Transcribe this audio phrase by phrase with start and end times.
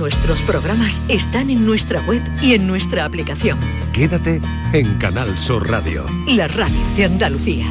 [0.00, 3.58] Nuestros programas están en nuestra web y en nuestra aplicación.
[3.92, 4.40] Quédate
[4.72, 6.06] en Canal Sur Radio.
[6.26, 7.66] La radio de Andalucía.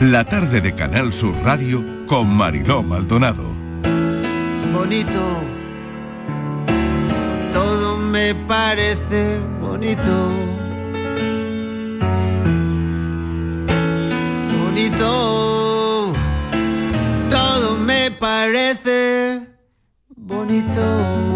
[0.00, 3.44] La tarde de Canal Sur Radio con Mariló Maldonado.
[4.72, 5.42] Bonito,
[7.52, 10.63] todo me parece bonito.
[17.30, 19.46] Todo me parece
[20.16, 21.33] bonito.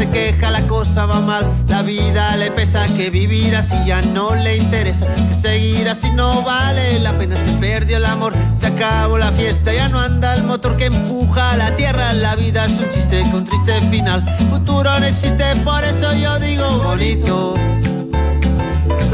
[0.00, 4.34] Se queja, la cosa va mal, la vida le pesa que vivir así ya no
[4.34, 9.18] le interesa, que seguir así no vale la pena, se perdió el amor, se acabó
[9.18, 12.70] la fiesta, ya no anda el motor que empuja a la tierra, la vida es
[12.70, 17.54] un chiste con triste final, futuro no existe, por eso yo digo bonito,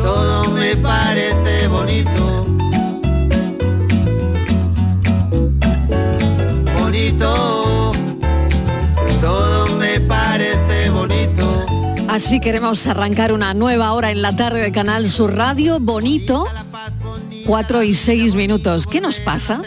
[0.05, 2.46] todo me parece bonito.
[12.17, 16.47] Así queremos arrancar una nueva hora en la tarde de Canal Sur Radio, bonito,
[17.45, 18.87] 4 y 6 minutos.
[18.87, 19.61] ¿Qué nos pasa?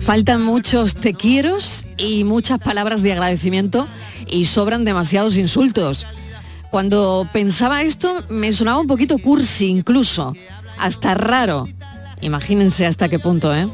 [0.00, 3.86] Faltan muchos te quieros y muchas palabras de agradecimiento
[4.26, 6.06] y sobran demasiados insultos.
[6.70, 10.32] Cuando pensaba esto me sonaba un poquito cursi incluso,
[10.78, 11.68] hasta raro.
[12.22, 13.68] Imagínense hasta qué punto, ¿eh?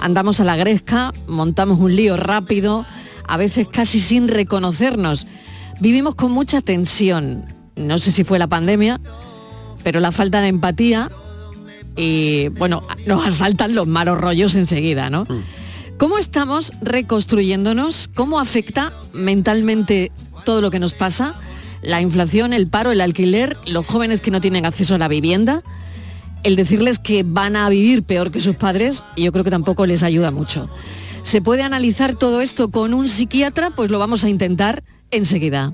[0.00, 2.86] Andamos a la gresca, montamos un lío rápido,
[3.28, 5.26] a veces casi sin reconocernos.
[5.80, 7.44] Vivimos con mucha tensión.
[7.76, 9.00] No sé si fue la pandemia,
[9.82, 11.10] pero la falta de empatía
[11.96, 15.26] y, bueno, nos asaltan los malos rollos enseguida, ¿no?
[15.98, 18.08] ¿Cómo estamos reconstruyéndonos?
[18.14, 20.10] ¿Cómo afecta mentalmente
[20.44, 21.34] todo lo que nos pasa?
[21.82, 25.62] La inflación, el paro, el alquiler, los jóvenes que no tienen acceso a la vivienda,
[26.42, 30.02] el decirles que van a vivir peor que sus padres, yo creo que tampoco les
[30.02, 30.68] ayuda mucho.
[31.22, 33.70] ¿Se puede analizar todo esto con un psiquiatra?
[33.70, 34.82] Pues lo vamos a intentar
[35.12, 35.72] enseguida.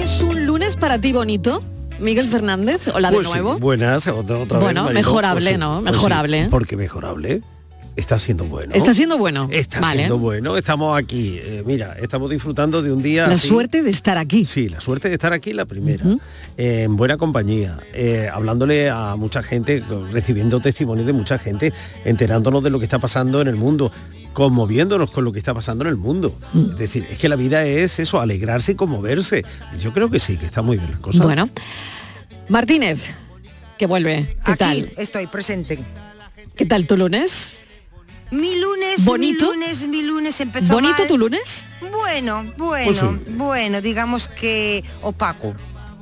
[0.00, 1.62] ¿Es un lunes para ti bonito?
[1.98, 3.58] Miguel Fernández, hola Pues de sí, nuevo.
[3.58, 5.80] buenas, otra, otra vez, Bueno, mejorable, pues sí, ¿no?
[5.82, 6.02] pues sí.
[6.02, 6.46] Mejorable.
[6.48, 7.42] ¿Por qué mejorable?
[7.98, 8.72] Está siendo bueno.
[8.74, 9.48] Está siendo bueno.
[9.50, 9.96] Está Vale.
[9.96, 10.56] siendo bueno.
[10.56, 11.40] Estamos aquí.
[11.42, 13.26] eh, mira, estamos disfrutando de un día.
[13.26, 13.48] La así.
[13.48, 14.44] suerte de estar aquí.
[14.44, 16.04] Sí, la suerte de estar aquí la primera.
[16.56, 19.82] eh, en buena compañía, eh, hablándole a mucha gente,
[20.12, 21.72] recibiendo testimonios de mucha gente,
[22.04, 23.90] enterándonos de lo que está pasando en el mundo,
[24.32, 26.38] conmoviéndonos con lo que está pasando en el mundo.
[26.52, 26.70] Mm.
[26.70, 29.44] Es decir, es que la vida es eso, alegrarse y conmoverse.
[29.80, 31.24] Yo creo que sí, que está muy bien la cosa.
[31.24, 31.50] Bueno,
[32.48, 33.00] Martínez,
[33.76, 34.36] que vuelve.
[34.44, 34.92] ¿Qué Aquí tal?
[34.96, 35.80] estoy presente.
[36.54, 37.54] ¿Qué tal tu lunes?
[38.30, 39.46] Mi lunes, ¿Bonito?
[39.52, 41.06] mi lunes, mi lunes empezó ¿Bonito mal.
[41.08, 41.64] tu lunes?
[41.90, 45.54] Bueno, bueno, Pues bueno, digamos que opaco.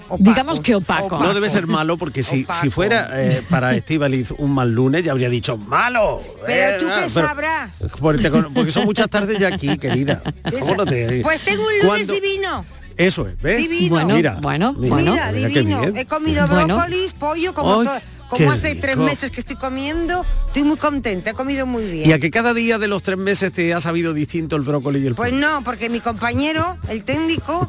[0.09, 1.19] opaco, Digamos que opaco.
[1.21, 2.61] No debe ser malo porque si, Opaco.
[2.63, 6.21] si fuera eh, para Estivaliz un mal lunes ya habría dicho malo.
[6.45, 7.79] Pero Eh, tú ah, qué sabrás.
[8.01, 10.21] Porque, son muchas tardes ya aquí, querida.
[10.61, 12.13] ¿Cómo no te- Pues tengo un lunes ¿Cuándo?
[12.13, 12.65] divino.
[12.97, 13.59] Eso es, ¿ves?
[13.59, 13.91] Divino.
[13.97, 15.13] Bueno, Mira, bueno, mira, bueno.
[15.13, 15.83] Mira, divino.
[15.95, 16.77] He comido Bueno.
[16.77, 17.89] brócolis, pollo, como, Ay,
[18.31, 20.25] qué como hace tres meses que estoy comiendo.
[20.47, 22.09] Estoy muy contenta, he comido muy bien.
[22.09, 25.01] Y a que cada día de los tres meses te ha sabido distinto el brócoli
[25.01, 25.41] y el Pues pollo.
[25.41, 27.69] no, porque mi compañero, el técnico,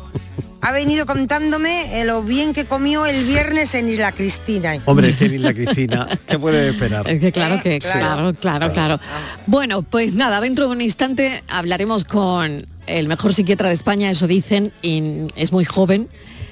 [0.62, 4.82] ha venido contándome eh, lo bien que comió el viernes en Isla Cristina.
[4.86, 7.08] Hombre, es que ni la Cristina, ¿qué puede esperar?
[7.10, 8.34] Es que claro Eh, que, claro.
[8.34, 9.00] claro, claro, claro.
[9.46, 14.28] Bueno, pues nada, dentro de un instante hablaremos con el mejor psiquiatra de España, eso
[14.28, 16.10] dicen, y es muy joven.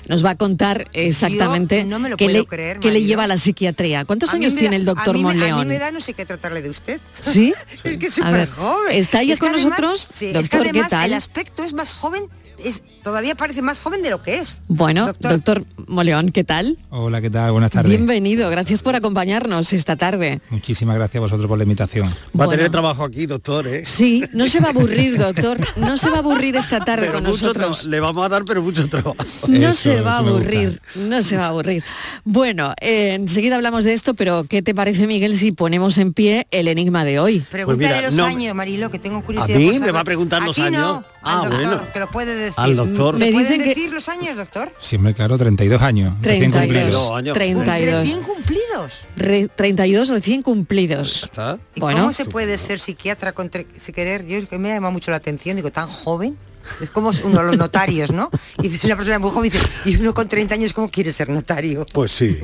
[0.08, 3.28] Nos va a contar exactamente no me lo qué, le, creer, qué le lleva a
[3.28, 4.06] la psiquiatría.
[4.06, 5.60] ¿Cuántos A años tiene el doctor me- A Monleón?
[5.60, 7.00] mí me da no sé qué tratarle de usted.
[7.24, 7.54] ¿Sí?
[7.84, 8.92] Es que es súper joven.
[8.96, 10.08] ¿está Es que con además- nosotros?
[10.12, 11.06] Sí, es Doctor, que ¿qué además tal?
[11.08, 12.24] el aspecto es más joven,
[12.66, 14.62] es, todavía parece más joven de lo que es.
[14.68, 16.78] Bueno, doctor, Moleón, ¿qué tal?
[16.90, 17.52] Hola, ¿qué tal?
[17.52, 17.90] Buenas tardes.
[17.90, 20.42] Bienvenido, gracias por acompañarnos esta tarde.
[20.50, 22.14] Muchísimas gracias a vosotros por la invitación.
[22.40, 23.86] Va a tener trabajo aquí, doctor, ¿eh?
[23.86, 25.58] Sí, no se va a aburrir, doctor.
[25.76, 27.86] No se va a aburrir esta tarde Pero con mucho nosotros.
[27.86, 29.16] le vamos a dar, pero mucho trabajo.
[29.48, 31.84] No se va a aburrir, no se va a aburrir.
[32.24, 36.48] Bueno, eh, enseguida hablamos de esto, pero ¿qué te parece, Miguel, si ponemos en pie
[36.52, 37.40] el enigma de hoy?
[37.52, 39.58] Pregúntale mira, los no- años, Marilo, que tengo ¿A curiosidad.
[39.58, 39.96] mí me saber.
[39.96, 40.82] va a preguntar los años?
[40.82, 41.84] No, Ah, al doctor, bueno.
[41.94, 42.55] que lo puede decir.
[42.58, 43.18] Al doctor.
[43.18, 44.72] Me ¿Se pueden dicen que decir los años, doctor?
[44.78, 46.14] Siempre, claro, 32 años.
[46.22, 46.62] recién 32.
[47.02, 47.12] cumplidos.
[47.18, 47.34] años.
[47.34, 48.00] 32.
[48.00, 48.94] Recién cumplidos.
[49.18, 51.24] Re- 32 recién cumplidos.
[51.24, 51.60] ¿Está?
[51.76, 52.00] ¿Y Bueno.
[52.00, 54.26] cómo se puede ser psiquiatra con sin querer?
[54.26, 56.38] Yo es que me llama mucho la atención, digo, tan joven.
[56.82, 58.30] Es como uno de los notarios, ¿no?
[58.62, 61.30] Y dice una persona muy joven, dice, y uno con 30 años, ¿cómo quiere ser
[61.30, 61.86] notario?
[61.94, 62.38] Pues sí.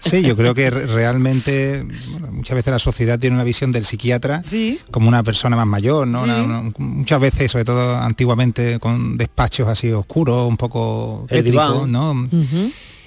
[0.00, 3.84] Sí, yo creo que re- realmente bueno, muchas veces la sociedad tiene una visión del
[3.84, 4.78] psiquiatra Sí.
[4.90, 6.22] como una persona más mayor, ¿no?
[6.22, 11.90] Una- una- muchas veces, sobre todo antiguamente, con despachos así oscuros, un poco diván.
[11.90, 12.28] ¿no?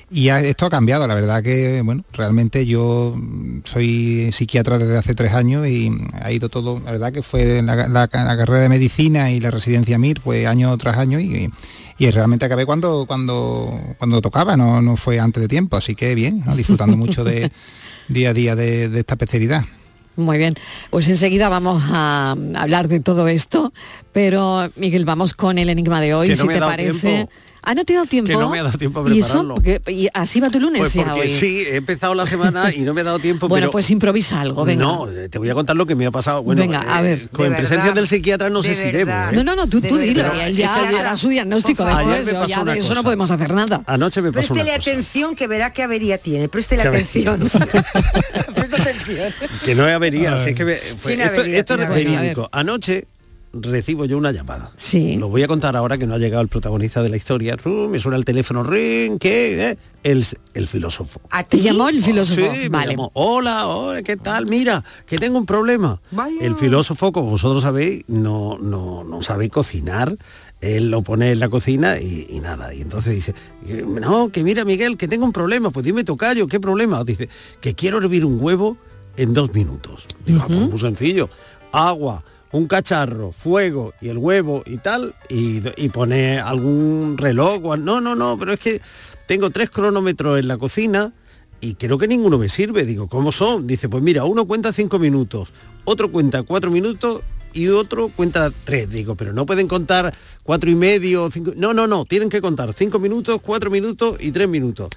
[0.09, 3.15] Y ha- esto ha cambiado, la verdad que, bueno, realmente yo
[3.65, 7.75] soy psiquiatra desde hace tres años y ha ido todo, la verdad que fue la,
[7.75, 11.51] la- la carrera de medicina y la residencia MIR fue año tras año y,
[11.98, 16.15] y realmente acabé cuando, cuando, cuando tocaba, no, no fue antes de tiempo, así que
[16.15, 16.56] bien, ¿no?
[16.56, 17.51] disfrutando mucho de
[18.07, 19.65] día a día de, de esta especialidad.
[20.15, 20.56] Muy bien,
[20.89, 23.71] pues enseguida vamos a hablar de todo esto,
[24.13, 27.00] pero Miguel, vamos con el enigma de hoy, Que no si me te parece.
[27.01, 27.30] tiempo.
[27.69, 28.29] Ah, no te ha dado tiempo.
[28.29, 29.27] Que no me ha dado tiempo a ¿Y eso?
[29.43, 29.55] prepararlo.
[29.55, 31.29] Porque- y así va tu lunes Pues ya porque hoy.
[31.29, 33.47] sí, he empezado la semana y no me he dado tiempo.
[33.49, 34.85] bueno, pero pues improvisa algo, venga.
[34.85, 36.43] No, te voy a contar lo que me ha pasado.
[36.43, 37.29] Bueno, Venga, a eh, ver.
[37.29, 39.11] Con De presencia verdad, del psiquiatra no de sé si debo.
[39.11, 39.15] ¿eh?
[39.33, 42.05] No, no, no, tú, tú dilo, él ya hará su diagnóstico por favor.
[42.15, 42.99] después, Ayer me o pasó ya una de eso cosa.
[42.99, 43.83] no podemos hacer nada.
[43.85, 44.91] Anoche me pasó Préstele una cosa.
[44.91, 46.47] atención que verá qué avería tiene.
[46.47, 47.39] Préstele atención.
[48.55, 49.33] Presta atención.
[49.65, 52.49] Que no es avería, es que me- fue- Tiene esto, avería, esto es verídico.
[52.51, 53.07] Anoche
[53.62, 54.71] recibo yo una llamada.
[54.75, 55.15] Sí.
[55.18, 57.56] Lo voy a contar ahora que no ha llegado el protagonista de la historia.
[57.56, 59.69] Ru, Me suena el teléfono, ring, ¿qué?
[59.71, 59.77] ¿Eh?
[60.04, 61.19] El, el filósofo.
[61.30, 61.63] ¿A ¿Te ti?
[61.63, 62.42] llamó el filósofo?
[62.42, 62.92] Sí, me vale.
[62.92, 64.45] llamó, Hola, hola, ¿qué tal?
[64.48, 66.01] Mira, que tengo un problema.
[66.12, 66.36] Vaya.
[66.42, 70.15] El filósofo, como vosotros sabéis, no, no, no sabe cocinar.
[70.62, 72.74] Él lo pone en la cocina y, y nada.
[72.74, 73.36] Y entonces dice,
[73.86, 75.69] no, que mira Miguel, que tengo un problema.
[75.69, 77.03] Pues dime tocayo, ¿qué problema?
[77.03, 77.30] Dice,
[77.62, 78.77] que quiero hervir un huevo
[79.18, 80.06] en dos minutos.
[80.25, 81.30] Digo, "Ah, pues muy sencillo.
[81.71, 87.59] Agua, un cacharro, fuego y el huevo y tal, y, y pone algún reloj.
[87.63, 88.81] o No, no, no, pero es que
[89.25, 91.13] tengo tres cronómetros en la cocina
[91.59, 92.85] y creo que ninguno me sirve.
[92.85, 93.67] Digo, ¿cómo son?
[93.67, 95.53] Dice, pues mira, uno cuenta cinco minutos,
[95.85, 97.21] otro cuenta cuatro minutos
[97.53, 98.89] y otro cuenta tres.
[98.89, 101.51] Digo, pero no pueden contar cuatro y medio, cinco.
[101.55, 104.89] No, no, no, tienen que contar cinco minutos, cuatro minutos y tres minutos.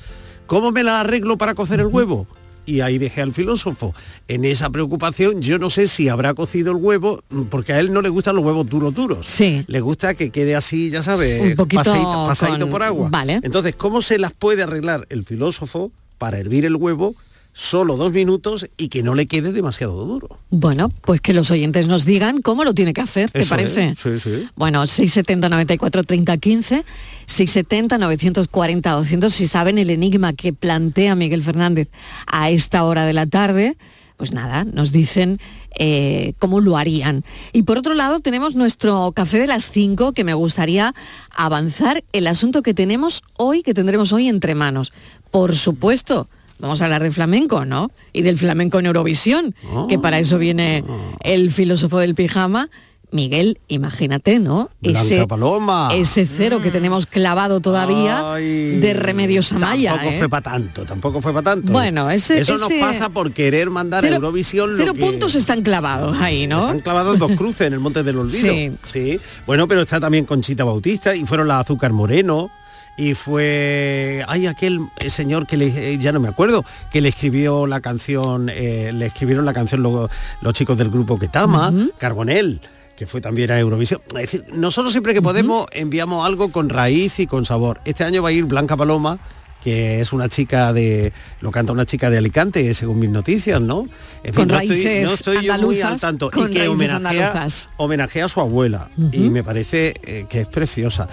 [0.46, 2.26] ¿Cómo me la arreglo para cocer el huevo?
[2.66, 3.94] Y ahí dejé al filósofo.
[4.28, 7.92] En esa preocupación, yo no sé si habrá cocido el huevo, mm, porque a él
[7.92, 9.26] no le gustan los huevos duros duros.
[9.26, 9.64] Sí.
[9.66, 13.08] Le gusta que quede así, ya sabes, Un poquito pasadito, pasadito con- por agua.
[13.10, 13.40] vale.
[13.42, 17.16] Entonces, ¿cómo se las puede arreglar el filósofo para hervir el huevo
[17.52, 20.38] solo dos minutos y que no le quede demasiado duro?
[20.50, 23.88] Bueno, pues que los oyentes nos digan cómo lo tiene que hacer, ¿te Eso parece?
[23.90, 24.48] es, sí, sí.
[24.56, 26.84] Bueno, 670 94 30 15,
[27.26, 31.88] 670 940 200, si saben el enigma que plantea Miguel Fernández
[32.26, 33.76] a esta hora de la tarde,
[34.16, 35.40] pues nada, nos dicen
[35.78, 37.24] eh, cómo lo harían.
[37.52, 40.94] Y por otro lado tenemos nuestro café de las 5, que me gustaría
[41.34, 44.92] avanzar el asunto que tenemos hoy, que tendremos hoy entre manos.
[45.30, 46.28] Por supuesto,
[46.60, 47.90] vamos a hablar de flamenco, ¿no?
[48.12, 49.54] Y del flamenco en Eurovisión,
[49.88, 50.84] que para eso viene
[51.22, 52.68] el filósofo del pijama.
[53.12, 54.70] Miguel, imagínate, ¿no?
[54.80, 55.88] Blanca Paloma.
[55.92, 59.94] ese cero que tenemos clavado todavía Ay, de Remedios Amaya.
[59.94, 60.18] Tampoco ¿eh?
[60.20, 61.72] fue para tanto, tampoco fue para tanto.
[61.72, 65.62] Bueno, ese- Eso nos ese- pasa por querer mandar a Eurovisión lo que- puntos están
[65.62, 66.66] clavados ahí, ¿no?
[66.66, 68.46] Están clavados dos cruces en el Monte del Olvido.
[68.52, 68.70] Sí.
[68.84, 69.20] Sí.
[69.44, 72.48] Bueno, pero está también Conchita Bautista y fueron las Azúcar Moreno.
[72.96, 77.66] Y fue, ay, aquel señor que le, eh, ya no me acuerdo, que le escribió
[77.66, 80.10] la canción, eh, le escribieron la canción lo-
[80.42, 82.60] los chicos del grupo Ketama, Carbonell,
[82.96, 84.02] que fue también a Eurovisión.
[84.08, 87.80] Es decir, nosotros siempre que podemos enviamos algo con raíz y con sabor.
[87.86, 89.18] Este año va a ir Blanca Paloma,
[89.64, 93.86] que es una chica de, lo canta una chica de Alicante, según mis noticias, ¿no?
[94.24, 96.30] En Con no estoy, raíces no estoy yo muy al tanto.
[96.34, 98.90] y que homenajea, homenajea a su abuela.
[99.12, 101.08] Y me parece eh, que es preciosa.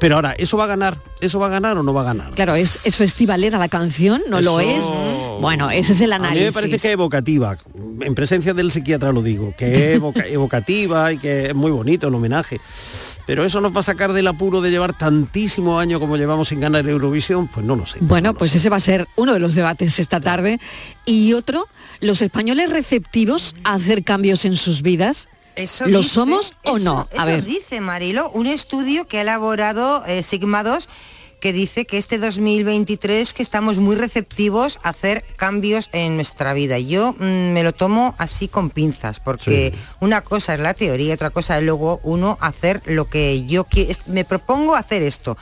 [0.00, 0.98] Pero ahora, ¿eso va a ganar?
[1.20, 2.30] ¿Eso va a ganar o no va a ganar?
[2.32, 4.22] Claro, ¿es, es festivalera la canción?
[4.28, 4.82] ¿No lo es?
[5.40, 6.46] Bueno, ese es el A mí análisis.
[6.46, 7.58] me parece que evocativa,
[8.00, 12.08] en presencia del psiquiatra lo digo, que es evoca- evocativa y que es muy bonito
[12.08, 12.60] el homenaje.
[13.26, 16.60] Pero eso nos va a sacar del apuro de llevar tantísimos años como llevamos sin
[16.60, 17.98] ganar Eurovisión, pues no lo sé.
[18.00, 18.58] Bueno, no lo pues sé.
[18.58, 20.60] ese va a ser uno de los debates esta tarde.
[21.04, 21.66] Y otro,
[22.00, 25.28] los españoles receptivos a hacer cambios en sus vidas.
[25.56, 27.08] Eso ¿Lo dice- somos o eso- no?
[27.12, 27.44] A eso ver.
[27.44, 30.88] dice Marilo, un estudio que ha elaborado eh, Sigma 2
[31.40, 36.78] que dice que este 2023 que estamos muy receptivos a hacer cambios en nuestra vida.
[36.78, 41.30] Yo mm, me lo tomo así con pinzas, porque una cosa es la teoría, otra
[41.30, 45.36] cosa es luego uno hacer lo que yo qui- es- me propongo hacer esto.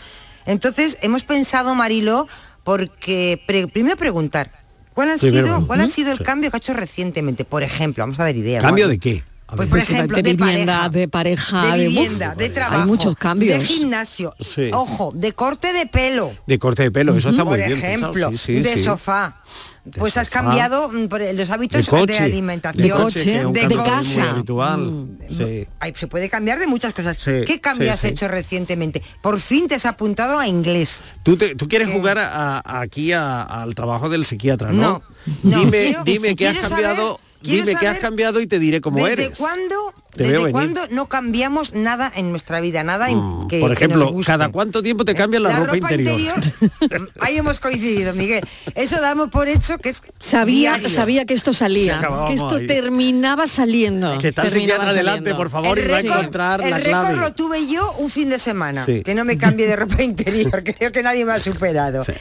[0.47, 2.27] Entonces hemos pensado, Marilo,
[2.65, 4.51] porque pre- primero preguntar,
[4.95, 6.25] ¿cuál ha Primero, sido, cuál ha sido el Sí.
[6.25, 7.45] cambio que ha hecho recientemente?
[7.45, 8.63] Por ejemplo, vamos a dar ideas.
[8.63, 8.91] ¿Cambio ¿no?
[8.91, 9.23] de qué?
[9.55, 12.51] A Pues por ejemplo, de, de, vivienda, pareja, de pareja, de de, vivienda, uf, de
[12.51, 13.59] trabajo, Hay muchos cambios.
[13.61, 14.71] de gimnasio, Sí.
[14.73, 18.13] ojo, de corte de pelo, De corte de pelo, eso está muy por bien ejemplo,
[18.13, 18.83] pensado, sí, sí, de sí.
[18.85, 19.37] sofá.
[19.85, 23.69] De pues has cambiado mm, por los hábitos de coche, de alimentación, de coche, que
[23.69, 24.31] de casa.
[24.31, 25.09] habitual.
[25.29, 25.67] Sí.
[25.79, 27.19] Ay, se puede cambiar de muchas cosas.
[27.23, 28.07] Sí, ¿Qué cambio sí, has sí.
[28.09, 29.03] hecho recientemente?
[29.21, 31.03] Por fin te has apuntado a inglés.
[31.23, 34.81] ¿Tú, te- tú quieres jugar a- a- aquí a- al trabajo del psiquiatra, ¿no?
[34.81, 35.03] No,
[35.43, 38.59] no, dime, quiero- dime qué has cambiado, saber- quiero dime qué has cambiado y te
[38.59, 39.39] diré cómo ¿Desde eres.
[39.39, 42.83] cuándo, Te desde cuándo no cambiamos nada en nuestra vida?
[42.85, 44.33] Nada en Mm, que Por que ejemplo, nos guste?
[44.33, 46.41] ¿cada cuánto tiempo te cambias la, ropa, interior?
[47.21, 48.45] ahí hemos coincidido, Miguel.
[48.75, 50.89] Eso damos por hecho que es Sabía, diario.
[50.91, 52.67] sabía que esto salía, Que esto ahí.
[52.67, 54.19] terminaba saliendo.
[54.19, 55.37] que está el terminaba psiquiatra adelante, saliendo.
[55.37, 58.11] por favor, el y va a récord, encontrar el la récord lo tuve yo un
[58.11, 59.03] fin de semana, Sí.
[59.03, 62.05] que no me cambie de ropa interior, creo que nadie me ha superado.
[62.05, 62.13] Sí.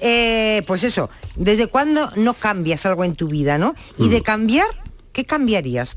[0.00, 3.74] Eh, pues eso, ¿desde cuándo no cambias algo en tu vida, no?
[3.98, 4.10] Y Mm.
[4.10, 4.66] de cambiar,
[5.12, 5.96] ¿qué cambiarías?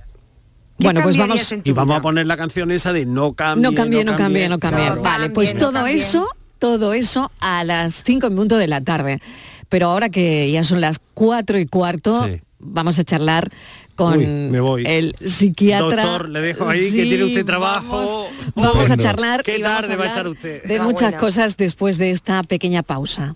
[0.78, 1.98] ¿Qué Bueno, pues vamos- Y vamos vida?
[2.00, 4.90] a poner la canción esa de no cambie, No cambie, no cambie, no cambie.
[4.90, 5.96] No Vale, pues no todo cambie.
[5.96, 6.28] eso,
[6.60, 9.22] todo eso a las 5 en punto de la tarde.
[9.70, 12.42] Pero ahora que ya son las 4 y cuarto, Sí.
[12.60, 13.52] vamos a charlar
[13.96, 14.84] con Uy, me voy.
[14.86, 16.04] el psiquiatra.
[16.04, 18.30] Doctor, le dejo ahí, que tiene usted trabajo.
[18.56, 20.64] Vamos, vamos a charlar Qué y vamos tarde a va a hablar echar usted.
[20.66, 21.18] de Ah, muchas buena.
[21.20, 23.36] cosas después de esta pequeña pausa.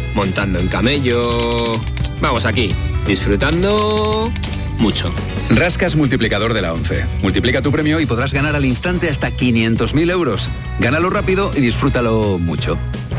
[0.13, 1.79] montando en camello.
[2.21, 2.75] Vamos aquí,
[3.05, 4.31] disfrutando
[4.77, 5.13] mucho.
[5.49, 7.05] Rascas multiplicador de la 11.
[7.21, 10.49] Multiplica tu premio y podrás ganar al instante hasta 500.000 euros.
[10.79, 12.77] Gánalo rápido y disfrútalo mucho.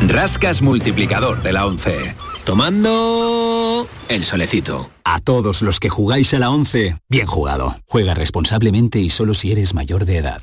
[0.09, 2.15] Rascas multiplicador de la 11.
[2.45, 4.91] Tomando el solecito.
[5.05, 7.77] A todos los que jugáis a la 11, bien jugado.
[7.87, 10.43] Juega responsablemente y solo si eres mayor de edad.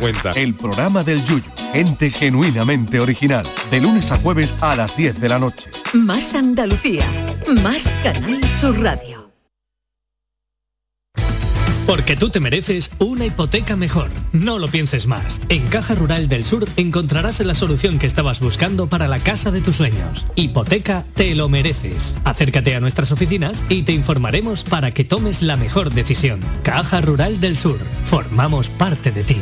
[0.00, 0.32] cuenta.
[0.32, 5.28] El programa del Yuyu, ente genuinamente original, de lunes a jueves a las 10 de
[5.28, 5.70] la noche.
[5.92, 7.06] Más Andalucía.
[7.62, 9.20] Más Canal Sur Radio.
[11.86, 14.10] Porque tú te mereces una hipoteca mejor.
[14.32, 15.40] No lo pienses más.
[15.48, 19.60] En Caja Rural del Sur encontrarás la solución que estabas buscando para la casa de
[19.60, 20.24] tus sueños.
[20.36, 22.16] Hipoteca te lo mereces.
[22.24, 26.40] Acércate a nuestras oficinas y te informaremos para que tomes la mejor decisión.
[26.62, 27.80] Caja Rural del Sur.
[28.04, 29.40] Formamos parte de ti.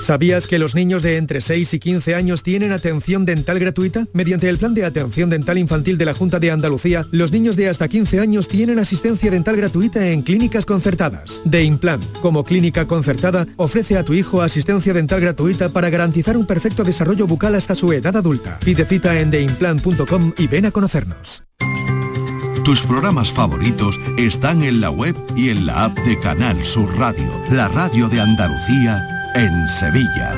[0.00, 4.06] ¿Sabías que los niños de entre 6 y 15 años tienen atención dental gratuita?
[4.12, 7.68] Mediante el Plan de Atención Dental Infantil de la Junta de Andalucía, los niños de
[7.68, 11.42] hasta 15 años tienen asistencia dental gratuita en clínicas concertadas.
[11.44, 16.46] De Implant, como clínica concertada, ofrece a tu hijo asistencia dental gratuita para garantizar un
[16.46, 18.58] perfecto desarrollo bucal hasta su edad adulta.
[18.64, 21.42] Pide cita en theimplant.com y ven a conocernos.
[22.64, 27.30] Tus programas favoritos están en la web y en la app de Canal Sur Radio,
[27.50, 30.34] la radio de Andalucía en Sevilla.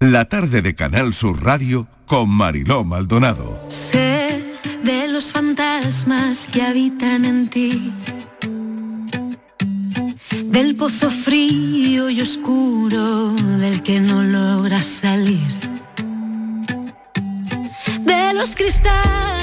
[0.00, 3.60] La tarde de Canal Sur Radio con Mariló Maldonado.
[3.68, 4.42] Sé
[4.82, 7.92] de los fantasmas que habitan en ti.
[10.46, 15.52] Del pozo frío y oscuro del que no logras salir.
[18.04, 19.39] De los cristales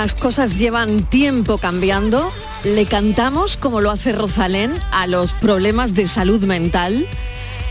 [0.00, 2.30] Las cosas llevan tiempo cambiando.
[2.62, 7.04] Le cantamos, como lo hace Rosalén, a los problemas de salud mental.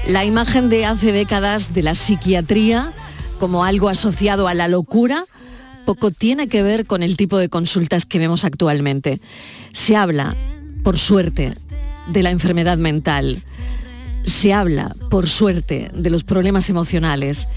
[0.06, 2.92] La imagen de hace décadas de la psiquiatría
[3.40, 5.24] como algo asociado a la locura
[5.86, 9.22] poco tiene que ver con el tipo de consultas que vemos actualmente.
[9.72, 10.36] Se habla,
[10.84, 11.54] por suerte,
[12.10, 13.42] de la enfermedad mental.
[14.26, 17.48] Se habla, por suerte, de los problemas emocionales.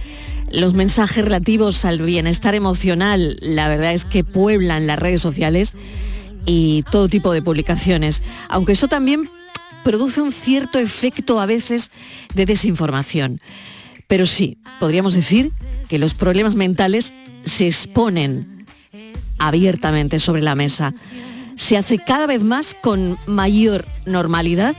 [0.51, 5.75] Los mensajes relativos al bienestar emocional, la verdad es que pueblan las redes sociales
[6.45, 9.31] y todo tipo de publicaciones, aunque eso también
[9.85, 11.91] produce un cierto efecto a veces
[12.35, 13.41] de desinformación.
[14.09, 15.53] Pero sí, podríamos decir
[15.89, 17.13] que los problemas mentales
[17.45, 18.67] se exponen
[19.39, 20.93] abiertamente sobre la mesa.
[21.57, 24.75] Se hace cada vez más con mayor normalidad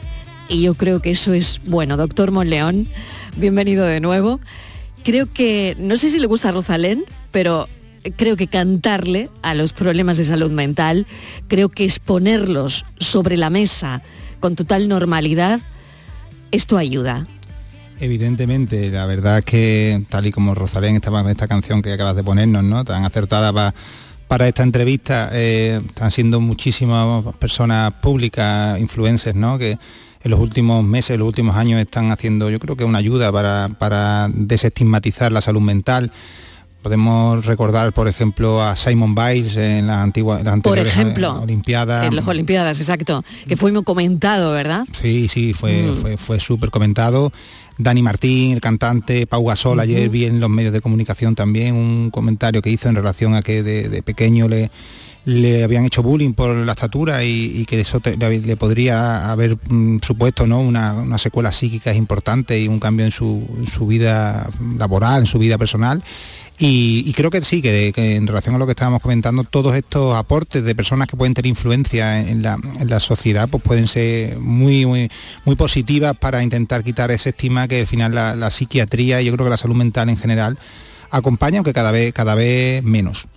[0.49, 1.95] y yo creo que eso es bueno.
[1.95, 2.89] Doctor Monleón,
[3.37, 4.41] bienvenido de nuevo.
[5.03, 7.67] Creo que, no sé si le gusta a Rosalén, pero
[8.17, 11.05] creo que cantarle a los problemas de salud mental,
[11.47, 14.01] creo que exponerlos sobre la mesa
[14.39, 15.59] con total normalidad,
[16.51, 17.27] esto ayuda.
[17.99, 22.23] Evidentemente, la verdad es que tal y como Rosalén estaba esta canción que acabas de
[22.23, 22.83] ponernos, ¿no?
[22.83, 23.73] Tan acertada pa-
[24.27, 29.59] para esta entrevista, eh, están siendo muchísimas personas públicas, influencers, ¿no?
[29.59, 29.77] Que
[30.23, 33.31] en los últimos meses, en los últimos años están haciendo, yo creo que una ayuda
[33.31, 36.11] para, para desestigmatizar la salud mental.
[36.81, 42.07] Podemos recordar, por ejemplo, a Simon Biles en las antiguas en las Por ejemplo, Olimpiadas.
[42.07, 44.85] En las Olimpiadas, exacto, que fue muy comentado, ¿verdad?
[44.91, 45.95] Sí, sí, fue, Mm.
[45.95, 47.31] fue, fue súper comentado.
[47.77, 52.09] Dani Martín, el cantante, Pau Gasol, ayer vi en los medios de comunicación también un
[52.09, 54.71] comentario que hizo en relación a que de, de pequeño le,
[55.25, 59.99] le habían hecho bullying por la estatura y, y que eso le, podría haber mm,
[60.01, 60.59] supuesto ¿no?
[60.59, 65.37] una, una secuela psíquica importante y un cambio en su, su vida laboral, en su
[65.39, 66.03] vida personal.
[66.63, 70.63] Y, creo que sí, que, en relación a lo que estábamos comentando, todos estos aportes
[70.63, 74.85] de personas que pueden tener influencia en la, en la sociedad, pues pueden ser muy,
[74.85, 75.09] muy,
[75.43, 79.33] muy positivas para intentar quitar ese estigma que al final la, la psiquiatría y yo
[79.33, 80.59] creo que la salud mental en general
[81.09, 83.27] acompaña, aunque cada vez, cada vez menos.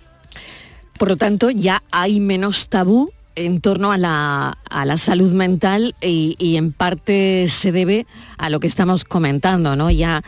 [0.97, 5.93] Por lo tanto, ya hay menos tabú en torno a la, a la salud mental
[6.01, 9.91] y, en parte se debe a lo que estamos comentando, ¿no?
[9.91, 10.23] Ya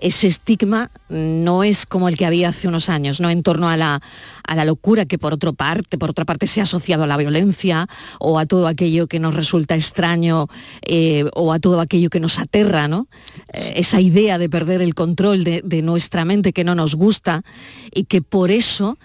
[0.00, 3.30] ese estigma no es como el que había hace unos años, ¿no?
[3.30, 4.02] En torno a la,
[4.46, 7.16] a la locura que por otra parte, por otra parte se ha asociado a la
[7.16, 7.86] violencia
[8.18, 10.48] o a todo aquello que nos resulta extraño
[10.82, 13.06] eh, o a todo aquello que nos aterra, ¿no?
[13.52, 17.42] Eh, esa idea de perder el control de, nuestra mente que no nos gusta
[17.92, 18.98] y que por eso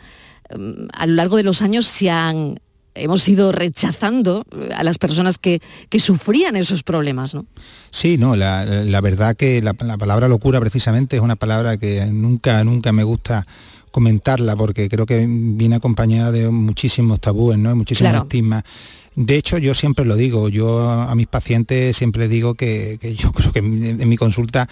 [0.93, 2.59] a lo largo de los años se han
[2.99, 7.45] hemos ido rechazando eh, a las personas que, que sufrían esos problemas, ¿no?
[7.91, 12.05] Sí, no, la, la verdad que la, la palabra locura precisamente es una palabra que
[12.07, 13.45] nunca, nunca me gusta
[13.91, 17.75] comentarla porque creo que viene acompañada de muchísimos tabúes, ¿no?
[17.75, 18.25] Muchísimos Claro.
[18.25, 18.63] estigmas.
[19.15, 23.31] De hecho, yo siempre lo digo, yo a mis pacientes siempre digo que, que yo
[23.31, 24.67] creo que en mi consulta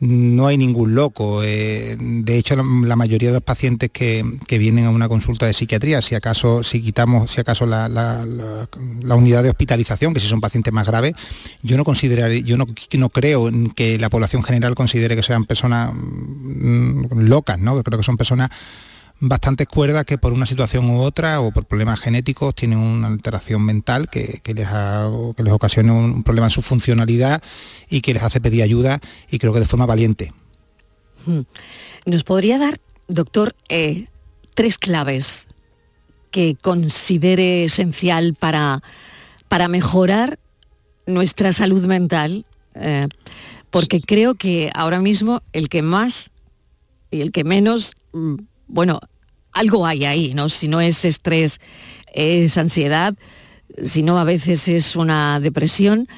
[0.00, 1.42] no hay ningún loco.
[1.42, 5.54] eh, de hecho, la, mayoría de los pacientes que, que vienen a una consulta de
[5.54, 8.26] psiquiatría, si acaso, si quitamos, si acaso la, la-
[9.16, 11.14] unidad de hospitalización, que si son pacientes más graves,
[11.62, 15.92] yo no consideraría, yo no, no creo que la población general considere que sean personas
[15.94, 17.82] mm, locas, ¿no?
[17.82, 18.50] Creo que son personas
[19.20, 23.64] bastante cuerdas que por una situación u otra o por problemas genéticos tienen una alteración
[23.64, 24.68] mental que, les,
[25.36, 27.42] que les ocasiona un problema en su funcionalidad
[27.88, 29.00] y que les hace pedir ayuda
[29.30, 30.32] y creo que de forma valiente.
[31.26, 31.40] Hmm.
[32.06, 34.06] ¿Nos podría dar, doctor, eh,
[34.54, 35.48] tres claves
[36.30, 38.82] que considere esencial para,
[39.48, 40.38] para mejorar
[41.06, 42.46] nuestra salud mental?
[42.74, 43.08] Eh,
[43.70, 46.30] porque creo que ahora mismo el que más
[47.10, 48.36] y el que menos, mm,
[48.68, 49.00] bueno,
[49.52, 50.48] algo hay ahí, ¿no?
[50.48, 51.60] Si no es estrés,
[52.12, 53.14] es ansiedad,
[53.84, 56.08] si no a veces es una depresión.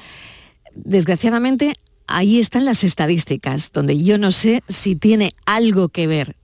[0.75, 1.75] Desgraciadamente,
[2.07, 6.35] ahí están las estadísticas, donde yo no sé si tiene algo que ver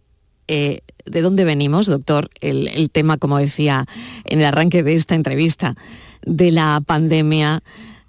[0.48, 3.86] eh, de dónde venimos, doctor, el, el tema, como decía
[4.26, 5.76] en el arranque de esta entrevista,
[6.26, 7.64] de la pandemia.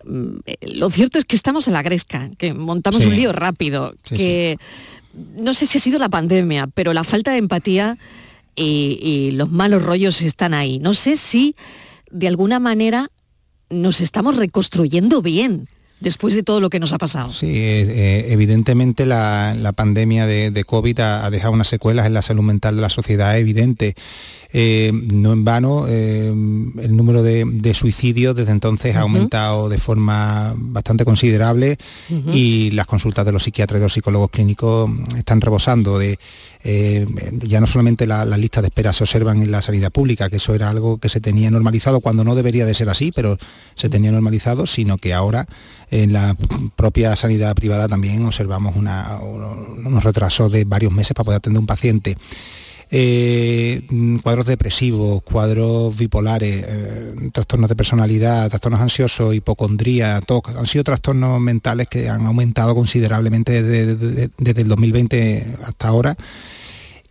[0.04, 3.08] Mm, eh, Lo cierto es que estamos a la gresca, que montamos Sí.
[3.08, 4.58] un lío rápido, Sí, que
[5.36, 7.98] no sé si ha sido la pandemia, pero la falta de empatía
[8.56, 10.78] y, los malos rollos están ahí.
[10.80, 11.54] No sé si
[12.10, 13.10] de alguna manera
[13.70, 15.68] nos estamos reconstruyendo bien
[16.00, 17.32] después de todo lo que nos ha pasado.
[17.32, 22.06] Sí, eh, eh, evidentemente la, la pandemia de, de COVID ha, ha dejado unas secuelas
[22.06, 23.94] en la salud mental de la sociedad evidente.
[24.50, 29.76] Eh, no en vano, eh, el número de, de suicidios desde entonces ha aumentado de
[29.76, 31.76] forma bastante considerable
[32.32, 36.18] y las consultas de los psiquiatras y de los psicólogos clínicos están rebosando de
[36.70, 37.06] eh,
[37.44, 40.36] ya no solamente la- las listas de espera se observan en la sanidad pública, que
[40.36, 43.38] eso era algo que se tenía normalizado cuando no debería de ser así, pero
[43.74, 45.46] se tenía normalizado, sino que ahora
[45.90, 46.36] en la
[46.76, 51.60] propia sanidad privada también observamos una- unos retrasos de varios meses para poder atender a
[51.60, 52.16] un paciente.
[52.90, 60.66] Eh, mm, cuadros depresivos, cuadros bipolares, eh, trastornos de personalidad, trastornos ansiosos, hipocondría, TOC, han
[60.66, 64.30] sido trastornos mentales que han aumentado considerablemente desde,
[64.62, 66.16] el 2020 hasta ahora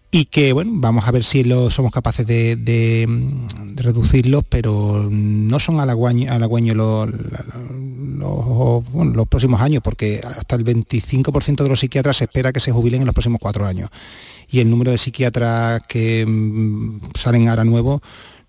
[0.09, 5.59] y que bueno, vamos a ver si lo, somos capaces de, mm, reducirlos, pero no
[5.59, 7.09] son halagüeños halagüeños los,
[8.17, 13.01] los próximos años, porque hasta el 25% de los psiquiatras se espera que se jubilen
[13.01, 13.91] en los próximos cuatro años.
[14.49, 18.01] Y el número de psiquiatras que mm, salen ahora nuevos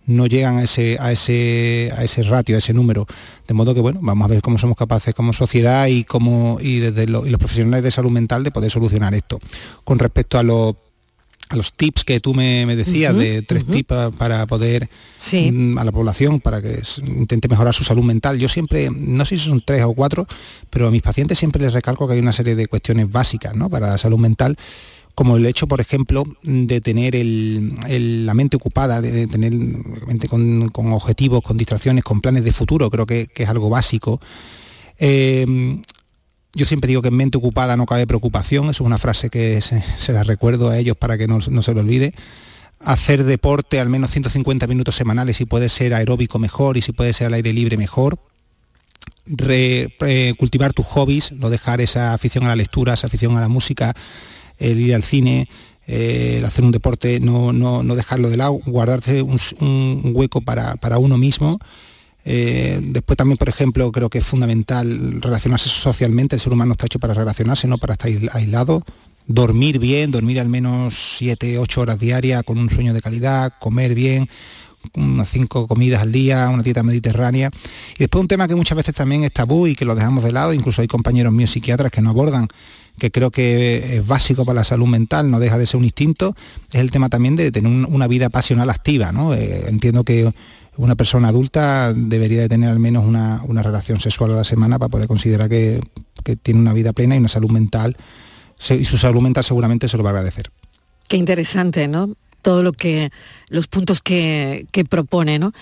[0.06, 3.06] no llegan a ese, a ese, a ese ratio, a ese número.
[3.46, 6.78] De modo que bueno, vamos a ver cómo somos capaces como sociedad y cómo y
[6.78, 9.38] desde lo- y los profesionales de salud mental de poder solucionar esto.
[9.84, 10.74] Con respecto a los
[11.50, 13.72] a los tips que tú me, me decías, de tres ujú.
[13.72, 14.88] tips pa- para poder
[15.50, 18.38] mm, a la población, para que intente mejorar su salud mental.
[18.38, 20.26] Yo siempre, no sé si son tres o cuatro,
[20.68, 23.70] pero a mis pacientes siempre les recalco que hay una serie de cuestiones básicas ¿no?
[23.70, 24.58] para la salud mental
[25.18, 31.42] como el hecho, por ejemplo, de tener la mente ocupada, de, tener mente con, objetivos,
[31.42, 34.20] con distracciones, con planes de futuro, creo que, es algo básico.
[34.96, 35.80] Eh,
[36.54, 39.60] yo siempre digo que en mente ocupada no cabe preocupación, eso es una frase que
[39.60, 42.14] se, la recuerdo a ellos para que no, se lo olvide.
[42.78, 47.12] Hacer deporte al menos 150 minutos semanales, si puede ser aeróbico mejor y si puede
[47.12, 48.20] ser al aire libre mejor.
[49.36, 53.48] Eh, cultivar tus hobbies, no dejar esa afición a la lectura, esa afición a la
[53.48, 53.96] música,
[54.58, 55.48] el ir al cine,
[55.86, 59.38] eh, el hacer un deporte, no, no, no dejarlo de lado, guardarse un,
[60.14, 61.58] hueco para, para uno mismo.
[62.24, 66.36] Eh, después también, por ejemplo, creo que es fundamental relacionarse socialmente.
[66.36, 68.82] El ser humano está hecho para relacionarse, no para estar aisl- aislado.
[69.26, 73.94] Dormir bien, dormir al menos 7, 8 horas diarias con un sueño de calidad, comer
[73.94, 74.28] bien,
[74.94, 77.50] unas cinco comidas al día, una dieta mediterránea.
[77.94, 80.32] Y después un tema que muchas veces también es tabú y que lo dejamos de
[80.32, 82.48] lado, incluso hay compañeros míos psiquiatras que no abordan,
[82.98, 86.34] que creo que es básico para la salud mental, no deja de ser un instinto,
[86.72, 89.12] es el tema también de tener un- una vida pasional activa.
[89.12, 89.32] ¿no?
[89.34, 90.30] Eh, entiendo que
[90.76, 94.78] una persona adulta debería de tener al menos una, una relación sexual a la semana
[94.78, 95.80] para poder considerar que,
[96.22, 97.96] que tiene una vida plena y una salud mental,
[98.70, 100.50] y su salud mental seguramente se lo va a agradecer.
[101.08, 102.14] Qué interesante, ¿no?
[102.42, 103.10] Todo lo que,
[103.48, 105.52] los puntos que, que propone, ¿no?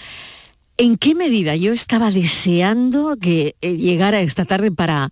[0.79, 5.11] ¿En qué medida yo estaba deseando que eh, llegara esta tarde para,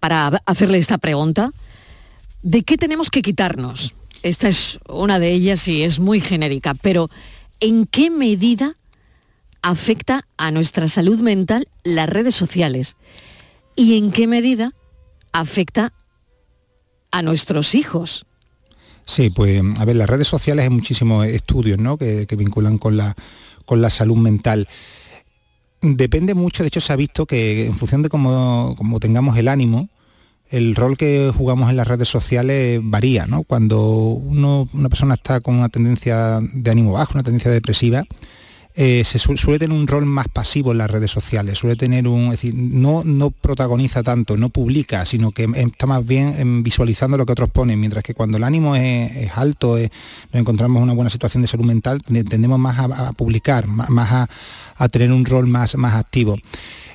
[0.00, 1.52] para hacerle esta pregunta?
[2.42, 3.94] ¿De qué tenemos que quitarnos?
[4.22, 7.10] Esta es una de ellas y es muy genérica, pero
[7.60, 8.76] ¿en qué medida
[9.62, 12.96] afecta a nuestra salud mental las redes sociales?
[13.76, 14.72] ¿Y en qué medida
[15.32, 15.92] afecta
[17.10, 18.26] a nuestros hijos?
[19.04, 21.96] Sí, pues a ver, las redes sociales hay muchísimos estudios ¿no?
[21.96, 23.14] que, vinculan con la,
[23.64, 24.68] con la salud mental.
[25.80, 29.46] Depende mucho, de hecho se ha visto que en función de cómo, cómo tengamos el
[29.46, 29.88] ánimo,
[30.50, 33.44] el rol que jugamos en las redes sociales varía, ¿no?
[33.44, 38.04] Cuando una persona está con una tendencia de ánimo bajo, una tendencia depresiva,
[38.80, 42.06] eh, se su- suele tener un rol más pasivo en las redes sociales, suele tener
[42.06, 46.62] un, es decir, no, no protagoniza tanto, no publica, sino que está más bien em,
[46.62, 49.90] visualizando lo que otros ponen, mientras que cuando el ánimo es, alto, nos
[50.40, 54.28] encontramos en una buena situación de salud mental, te- tendemos más a, publicar, más,
[54.76, 56.36] a, tener un rol más, más activo.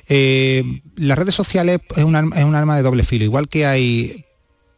[0.08, 4.23] Eh, las redes sociales es un, es un arma de doble filo, igual que hay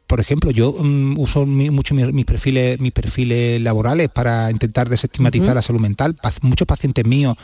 [0.07, 4.89] por ejemplo, yo mm, uso mi- mucho mi- mis perfiles, mis perfiles laborales para intentar
[4.89, 6.15] desestigmatizar la salud mental.
[6.15, 7.37] Pa- muchos pacientes míos,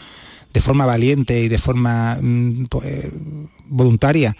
[0.52, 3.08] de forma valiente y de forma mm, pues,
[3.68, 4.36] voluntaria,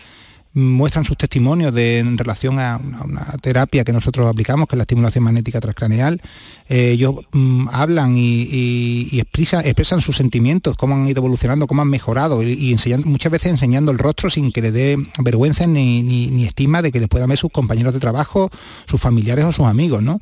[0.54, 4.82] muestran sus testimonios de, en relación a una, terapia que nosotros aplicamos, que es la
[4.82, 6.20] estimulación magnética transcraneal.
[6.68, 11.66] Eh, ellos mm, hablan y, y- y expresa- expresan sus sentimientos, cómo han ido evolucionando,
[11.66, 16.02] cómo han mejorado, y, muchas veces enseñando el rostro sin que le dé vergüenza ni,
[16.02, 18.50] ni- ni estima de que les puedan ver sus compañeros de trabajo,
[18.86, 20.02] sus familiares o sus amigos.
[20.02, 20.18] ¿no?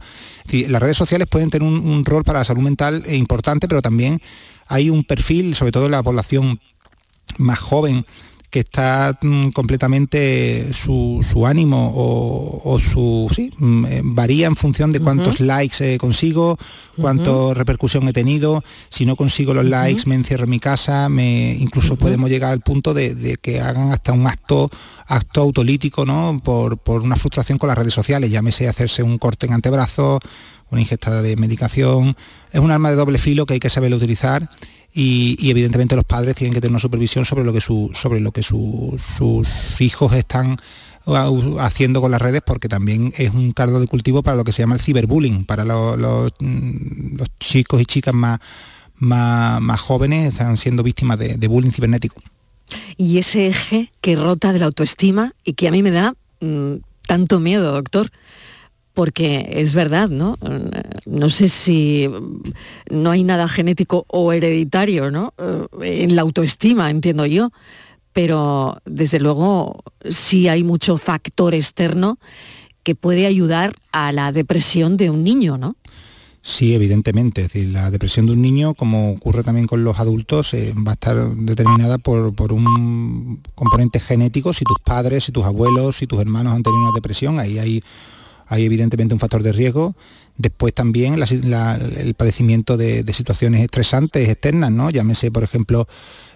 [0.68, 3.82] Las redes sociales pueden tener un, un rol para la salud mental eh, importante, pero
[3.82, 4.20] también
[4.68, 6.60] hay un perfil, sobre todo en la población
[7.38, 8.06] más joven,
[8.50, 14.56] que está mm, completamente su, su ánimo o, o su sí, mm, eh, varía en
[14.56, 16.58] función de cuántos likes eh, consigo,
[16.96, 18.62] cuánto repercusión he tenido.
[18.90, 22.60] Si no consigo los likes, me encierro en mi casa, me incluso podemos llegar al
[22.60, 24.70] punto de, de que hagan hasta un acto
[25.06, 26.40] acto autolítico, ¿no?
[26.42, 30.20] Por, por una frustración con las redes sociales, llámese hacerse un corte en antebrazo,
[30.70, 32.16] una ingesta de medicación.
[32.52, 34.48] Es un arma de doble filo que hay que saber utilizar
[34.92, 38.32] y, evidentemente los padres tienen que tener una supervisión sobre lo que, su, sobre lo
[38.32, 40.56] que su- sus hijos están
[41.06, 44.52] uh, haciendo con las redes porque también es un cardo de cultivo para lo que
[44.52, 48.40] se llama el ciberbullying, para lo- los, mm, los chicos y chicas más,
[48.98, 52.20] más, más jóvenes están siendo víctimas de, de bullying cibernético.
[52.96, 56.74] Y ese eje que rota de la autoestima y que a mí me da mm,
[57.06, 58.10] tanto miedo, doctor,
[58.94, 60.36] porque es verdad, ¿no?
[61.06, 62.08] No sé si
[62.90, 65.34] no hay nada genético o hereditario, ¿no?
[65.82, 67.50] Eh, En la autoestima, entiendo yo,
[68.12, 72.18] pero desde luego sí hay mucho factor externo
[72.82, 75.76] que puede ayudar a la depresión de un niño, ¿no?
[76.42, 77.42] Sí, evidentemente.
[77.42, 80.92] Es decir, la depresión de un niño, como ocurre también con los adultos, eh, va
[80.92, 84.54] a estar determinada por, por un componente genético.
[84.54, 87.82] Si tus padres, si tus abuelos, si tus hermanos han tenido una depresión, ahí hay,
[88.50, 89.94] hay evidentemente un factor de riesgo.
[90.36, 94.90] Después también el padecimiento de, situaciones estresantes externas, ¿no?
[94.90, 95.86] Llámese, por ejemplo,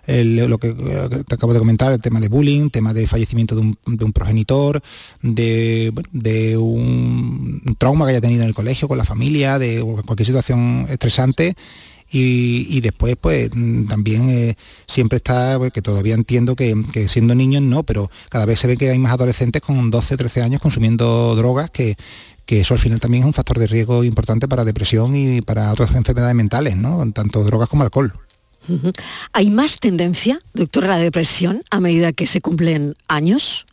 [0.07, 3.62] lo que eh, te acabo de comentar, el tema de bullying, tema de fallecimiento de
[4.05, 4.81] un, progenitor,
[5.22, 10.87] de, un trauma que haya tenido en el colegio, con la familia, de cualquier situación
[10.88, 11.57] estresante.
[12.10, 17.34] Y, después, pues mm, también eh, siempre está, pues, que todavía entiendo que, que siendo
[17.34, 20.60] niños no, pero cada vez se ve que hay más adolescentes con 12, 13 años
[20.60, 21.96] consumiendo drogas que,
[22.46, 25.72] que eso al final también es un factor de riesgo importante para depresión y para
[25.72, 27.10] otras enfermedades mentales, ¿no?
[27.12, 28.12] Tanto drogas como alcohol.
[29.32, 33.66] ¿Hay más tendencia, doctor, a la depresión a medida que se cumplen años?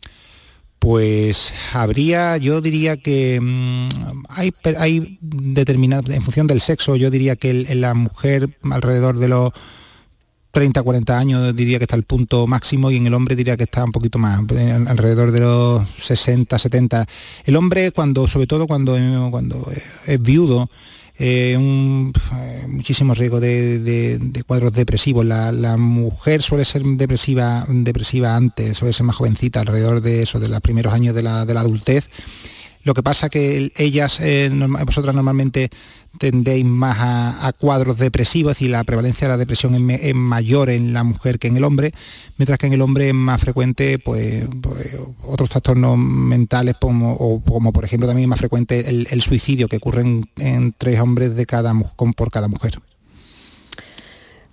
[0.82, 3.88] Pues habría, yo diría que mm,
[4.30, 9.28] hay, hay determinada, en función del sexo, yo diría que el- la mujer alrededor de
[9.28, 9.52] los
[10.50, 13.62] 30, 40 años diría que está el punto máximo y en el hombre diría que
[13.62, 17.06] está un poquito más, alrededor de los 60, 70.
[17.44, 19.64] El hombre cuando, sobre todo cuando, eh, cuando
[20.08, 20.68] es viudo,
[21.18, 25.24] eh, un, eh, muchísimo riesgo de, de- de cuadros depresivos.
[25.24, 30.40] La, la mujer suele ser depresiva, depresiva antes, suele ser más jovencita, alrededor de eso,
[30.40, 32.08] de los primeros años de la, de la adultez.
[32.84, 34.50] Lo que pasa que el- ellas, eh,
[34.84, 35.70] vosotras normalmente
[36.18, 41.04] tendéis más a, cuadros depresivos y la prevalencia de la depresión es, mayor en la
[41.04, 41.92] mujer que en el hombre,
[42.38, 47.40] mientras que en el hombre es más frecuente pues, pues, otros trastornos mentales como, o
[47.40, 50.02] como por ejemplo también es más frecuente el, suicidio que ocurre
[50.36, 51.72] en, tres hombres de cada,
[52.16, 52.78] por cada mujer.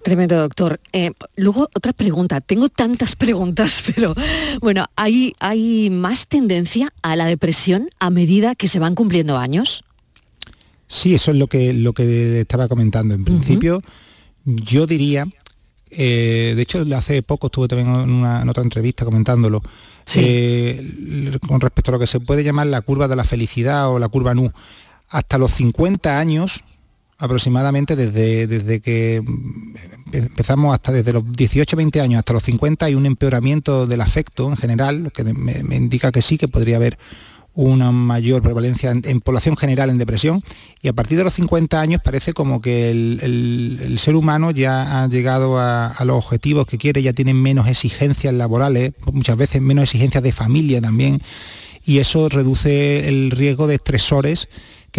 [0.04, 0.80] Tremendo, doctor.
[0.94, 2.40] Eh, luego, otra pregunta.
[2.42, 4.14] Tengo tantas preguntas, pero
[4.62, 9.84] bueno, ¿hay, ¿hay más tendencia a la depresión a medida que se van cumpliendo años?
[10.88, 13.14] Sí, eso es lo que, lo que estaba comentando.
[13.14, 13.82] En principio,
[14.46, 15.28] yo diría,
[15.92, 19.62] eh, de hecho hace poco estuve también en, una, en otra entrevista comentándolo,
[20.16, 23.90] eh, l- con respecto a lo que se puede llamar la curva de la felicidad
[23.92, 24.52] o la curva NU.
[25.10, 26.64] Hasta los 50 años,
[27.20, 29.76] aproximadamente desde, desde que mm,
[30.14, 34.50] empezamos hasta desde los 18 20 años hasta los 50 hay un empeoramiento del afecto
[34.50, 36.98] en general, que me, indica que sí, que podría haber
[37.54, 40.42] una mayor prevalencia en, población general en depresión.
[40.82, 45.08] Y a partir de los 50 años parece como que el ser humano ya ha
[45.10, 49.84] llegado a, a los objetivos que quiere, ya tiene menos exigencias laborales, muchas veces menos
[49.84, 51.22] exigencias de familia también
[51.86, 54.48] y eso reduce el riesgo de estresores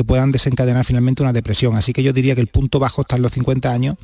[0.01, 1.77] que puedan desencadenar finalmente una depresión.
[1.77, 3.97] Así que yo diría que el punto bajo está en los 50 años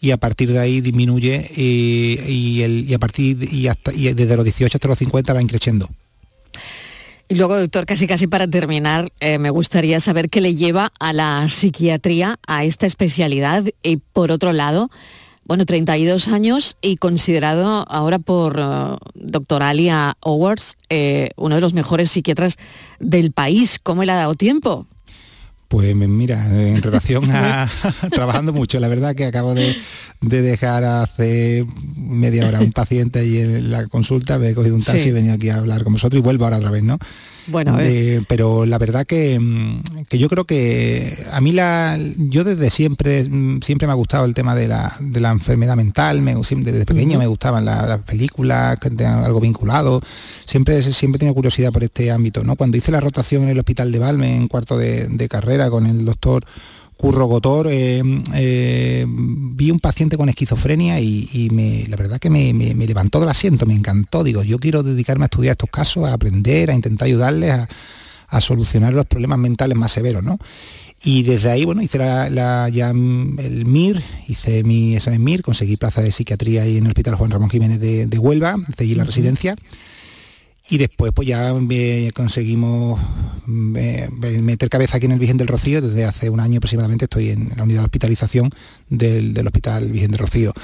[0.00, 4.12] y a partir de ahí disminuye y, y el- y a partir y, hasta, y
[4.12, 5.88] desde los 18 hasta los 50 va increciendo.
[7.28, 11.12] Y luego, doctor, casi casi para terminar, eh, me gustaría saber qué le lleva a
[11.14, 13.64] la psiquiatría, a esta especialidad.
[13.82, 14.90] Y por otro lado,
[15.46, 21.72] bueno, 32 años y considerado ahora por eh, doctor Alia Awards eh, uno de los
[21.72, 22.56] mejores psiquiatras
[23.00, 23.78] del país.
[23.82, 24.86] ¿Cómo le ha dado tiempo?
[25.74, 27.68] Pues mira, en relación a
[28.12, 29.76] trabajando mucho, la verdad que acabo de,
[30.20, 34.84] de dejar hace media hora un paciente ahí en la consulta, me he cogido un
[34.84, 35.06] taxi Sí.
[35.08, 36.96] y he venido aquí a hablar con vosotros y vuelvo ahora otra vez, ¿no?
[37.46, 37.76] Bueno.
[37.76, 42.70] De- pero la verdad que, mm, que yo creo que a mí la yo desde
[42.70, 46.34] siempre mm, siempre me ha gustado el tema de la, de la enfermedad mental, me,
[46.34, 50.00] desde pequeño me gustaban la- las películas que tenían algo vinculado,
[50.46, 52.56] siempre siempre he tenido curiosidad por este ámbito, ¿no?
[52.56, 55.86] Cuando hice la rotación en el hospital de Valme en cuarto de, de carrera con
[55.86, 56.44] el doctor
[56.96, 58.02] Curro Gotor, eh,
[58.34, 63.66] eh, vi un paciente con esquizofrenia y, me, la verdad que me, levantó del asiento,
[63.66, 64.24] me encantó.
[64.24, 67.68] Digo, yo quiero dedicarme a estudiar estos casos, a aprender, a intentar ayudarles a,
[68.28, 70.38] a solucionar los problemas mentales más severos, ¿no?
[71.06, 76.00] Y desde ahí, bueno, hice la, ya el MIR, hice mi examen MIR, conseguí plaza
[76.00, 79.54] de psiquiatría ahí en el Hospital Juan Ramón Jiménez de, Huelva, seguí la residencia.
[80.70, 81.52] Y después pues ya
[82.14, 82.98] conseguimos
[83.76, 84.08] eh,
[84.40, 85.82] meter cabeza aquí en el Virgen del Rocío.
[85.82, 88.50] Desde hace un año aproximadamente estoy en la unidad de hospitalización
[88.88, 90.54] del, del Hospital Virgen del Rocío.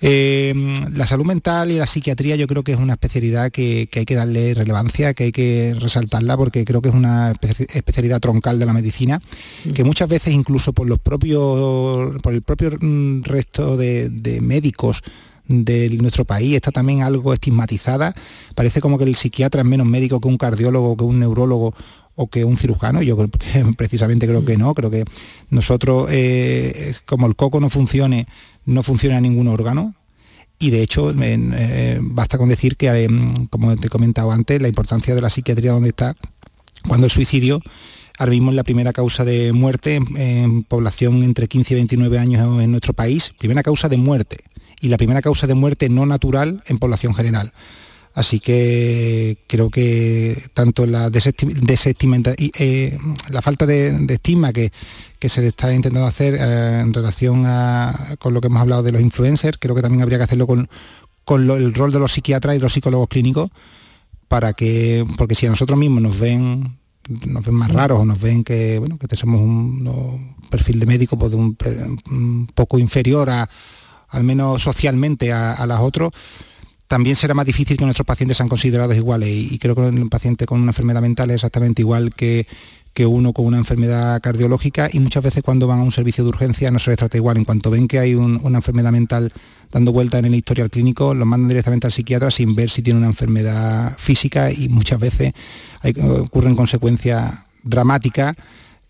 [0.00, 0.54] Eh,
[0.92, 4.14] la salud mental y la psiquiatría yo creo que es una especialidad que, hay que
[4.14, 7.32] darle relevancia, que hay que resaltarla porque creo que es una
[7.74, 9.20] especialidad troncal de la medicina,
[9.64, 9.70] mm.
[9.72, 15.02] que muchas veces incluso por los propios, por el propio mm, resto de, médicos
[15.48, 18.14] de nuestro país está también algo estigmatizada.
[18.54, 21.74] Parece como que el psiquiatra es menos médico que un cardiólogo, que un neurólogo
[22.14, 23.02] o que un cirujano.
[23.02, 23.16] Yo
[23.76, 24.74] precisamente creo que no.
[24.74, 25.04] Creo que
[25.50, 28.28] nosotros, eh, como el coco no funcione,
[28.66, 29.94] no funciona ningún órgano.
[30.58, 33.08] Y de hecho, eh, basta con decir que, eh,
[33.48, 36.16] como te he comentado antes, la importancia de la psiquiatría donde está,
[36.86, 37.62] cuando el suicidio
[38.18, 42.60] ahora mismo es la primera causa de muerte en, población entre 15 y 29 años
[42.62, 44.38] en nuestro país, primera causa de muerte
[44.80, 47.52] y la primera causa de muerte no natural en población general.
[48.14, 52.98] Así que creo que tanto la y eh,
[53.30, 54.72] la falta de, estima que,
[55.28, 57.44] se le está intentando hacer eh, en relación
[58.18, 60.68] con lo que hemos hablado de los influencers, creo que también habría que hacerlo con,
[61.28, 63.50] el rol de los psiquiatras y los psicólogos clínicos,
[64.26, 66.77] para que, porque si a nosotros mismos nos ven
[67.08, 71.18] nos ven más raros o nos ven que bueno que tenemos un, perfil de médico
[71.18, 73.48] pues, un, poco inferior a
[74.08, 76.12] al menos socialmente a, a los otros
[76.88, 79.28] también será más difícil que nuestros pacientes sean considerados iguales.
[79.28, 82.46] Y, creo que un paciente con una enfermedad mental es exactamente igual que,
[82.98, 86.30] que uno con una enfermedad cardiológica y muchas veces cuando van a un servicio de
[86.30, 87.36] urgencia no se les trata igual.
[87.36, 89.32] En cuanto ven que hay una enfermedad mental
[89.70, 92.98] dando vuelta en el historial clínico, lo mandan directamente al psiquiatra sin ver si tiene
[92.98, 95.32] una enfermedad física y muchas veces
[96.24, 98.34] ocurren consecuencias dramáticas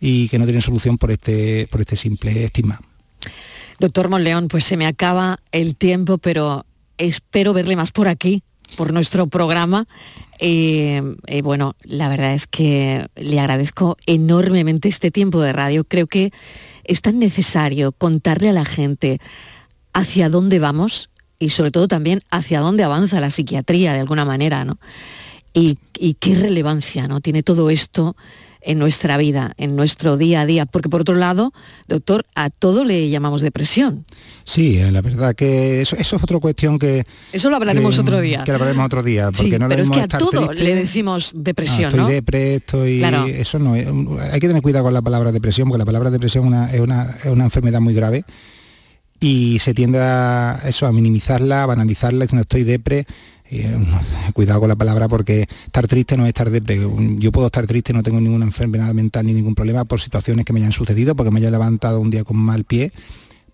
[0.00, 2.80] y que no tienen solución por este, por este simple estigma.
[3.78, 6.64] Doctor Monleón, pues se me acaba el tiempo, pero
[6.96, 8.42] espero verle más por aquí,
[8.74, 9.86] por nuestro programa.
[10.38, 15.84] Eh, eh, bueno, la verdad es que le agradezco enormemente este tiempo de radio.
[15.84, 16.32] Creo que
[16.84, 19.20] es tan necesario contarle a la gente
[19.92, 24.64] hacia dónde vamos y sobre todo también hacia dónde avanza la psiquiatría de alguna manera,
[24.64, 24.78] ¿no?
[25.54, 27.20] Y, y qué relevancia ¿no?
[27.20, 28.16] tiene todo esto
[28.60, 31.52] en nuestra vida, en nuestro día a día, porque por otro lado,
[31.86, 34.04] doctor, a todo le llamamos depresión.
[34.44, 37.04] Sí, eh, la verdad que eso, es otra cuestión que...
[37.32, 38.44] Eso lo hablaremos otro día.
[38.44, 41.92] Que lo hablaremos otro día, porque no pero es que a todo le decimos depresión,
[41.92, 43.02] ah, estoy depre, estoy...
[43.28, 46.80] Eso no, hay que tener cuidado con la palabra depresión, porque la palabra depresión es,
[46.80, 48.24] una, es una enfermedad muy grave
[49.20, 53.06] y se tiende a eso, a minimizarla, a banalizarla, diciendo estoy depre,
[53.50, 53.76] eh,
[54.34, 56.78] cuidado con la palabra porque estar triste no es estar depre.
[57.16, 60.52] Yo puedo estar triste, no tengo ninguna enfermedad mental ni ningún problema por situaciones que
[60.52, 62.92] me hayan sucedido, porque me haya levantado un día con mal pie,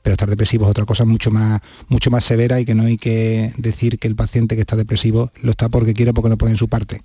[0.02, 2.96] pero estar depresivo es otra cosa mucho más, mucho más severa y que no hay
[2.96, 6.52] que decir que el paciente que está depresivo lo está porque quiere porque no pone
[6.52, 7.02] en su parte.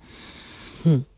[0.84, 1.09] Hmm.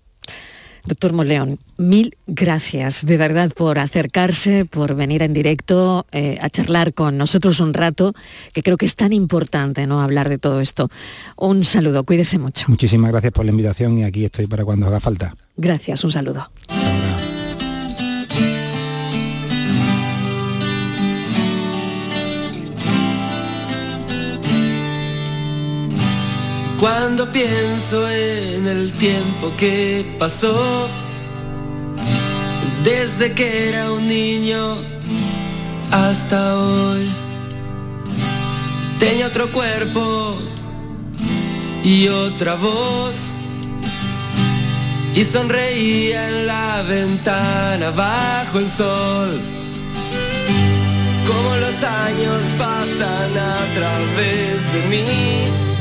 [0.85, 6.93] Doctor Moleón, mil gracias de verdad por acercarse, por venir en directo eh, a charlar
[6.93, 8.15] con nosotros un rato,
[8.53, 10.01] que creo que es tan importante ¿no?
[10.01, 10.91] hablar de todo esto.
[11.37, 12.67] Un saludo, cuídese mucho.
[12.69, 15.37] Muchísimas gracias por la invitación y aquí estoy para cuando haga falta.
[15.57, 16.51] Gracias, un saludo.
[26.83, 30.89] Cuando pienso en el tiempo que pasó,
[32.83, 34.79] desde que era un niño
[35.93, 37.09] hasta hoy,
[38.99, 40.37] tenía otro cuerpo
[41.85, 43.37] y otra voz.
[45.15, 49.41] Y sonreía en la ventana bajo el sol.
[51.29, 55.72] Como los años pasan a través de mí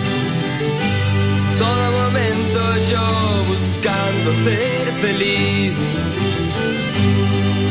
[3.47, 5.73] buscando ser feliz.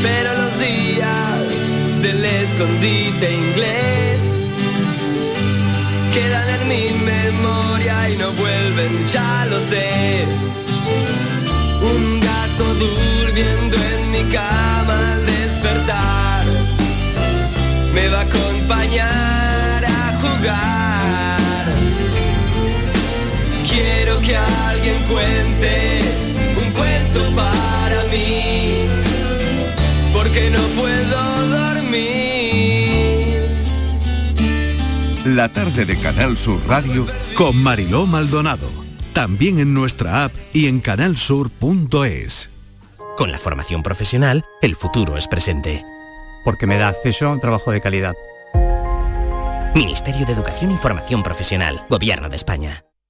[0.03, 1.47] Pero los días
[2.03, 4.21] del escondite inglés
[6.15, 10.25] quedan en mi memoria y no vuelven, ya lo sé.
[11.93, 16.45] Un gato durmiendo en mi cama al despertar
[17.95, 21.00] me va a acompañar a jugar.
[24.31, 26.01] que alguien cuente
[26.65, 28.87] un cuento para mí,
[30.13, 33.43] porque no puedo dormir.
[35.25, 38.69] La tarde de Canal Sur Radio con Mariló Maldonado,
[39.13, 42.51] también en nuestra app y en canalsur.es.
[43.17, 45.85] Con la formación profesional, el futuro es presente.
[46.45, 48.15] Porque me da acceso a un trabajo de calidad.
[49.75, 52.85] Ministerio de Educación y Formación Profesional, Gobierno de España.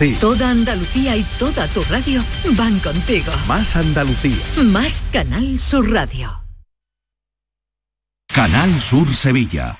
[0.00, 0.14] ti.
[0.14, 2.24] Toda Andalucía y toda tu radio
[2.56, 3.30] van contigo.
[3.46, 4.42] Más Andalucía.
[4.64, 6.42] Más Canal Sur Radio.
[8.32, 9.79] Canal Sur Sevilla.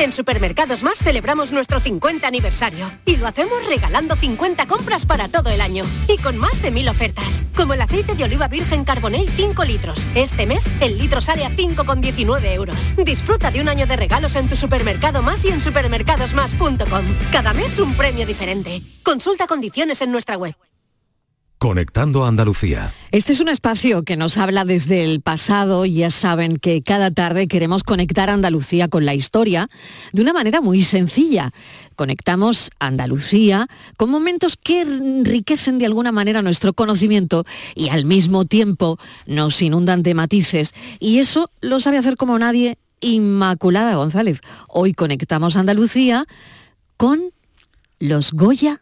[0.00, 5.50] En Supermercados Más celebramos nuestro 50 aniversario y lo hacemos regalando 50 compras para todo
[5.50, 9.28] el año y con más de mil ofertas, como el aceite de oliva virgen Carbonell
[9.28, 10.06] 5 litros.
[10.14, 12.94] Este mes el litro sale a 5,19 euros.
[12.96, 17.04] Disfruta de un año de regalos en tu supermercado más y en supermercadosmás.com.
[17.30, 18.80] Cada mes un premio diferente.
[19.02, 20.54] Consulta condiciones en nuestra web.
[21.60, 22.94] Conectando a Andalucía.
[23.10, 25.84] Este es un espacio que nos habla desde el pasado.
[25.84, 29.68] Ya saben que cada tarde queremos conectar Andalucía con la historia
[30.14, 31.52] de una manera muy sencilla.
[31.96, 37.44] Conectamos Andalucía con momentos que enriquecen de alguna manera nuestro conocimiento
[37.74, 40.72] y al mismo tiempo nos inundan de matices.
[40.98, 44.40] Y eso lo sabe hacer como nadie Inmaculada González.
[44.66, 46.24] Hoy conectamos Andalucía
[46.96, 47.20] con
[47.98, 48.80] los Goya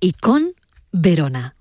[0.00, 0.54] y con
[0.92, 1.55] Verona.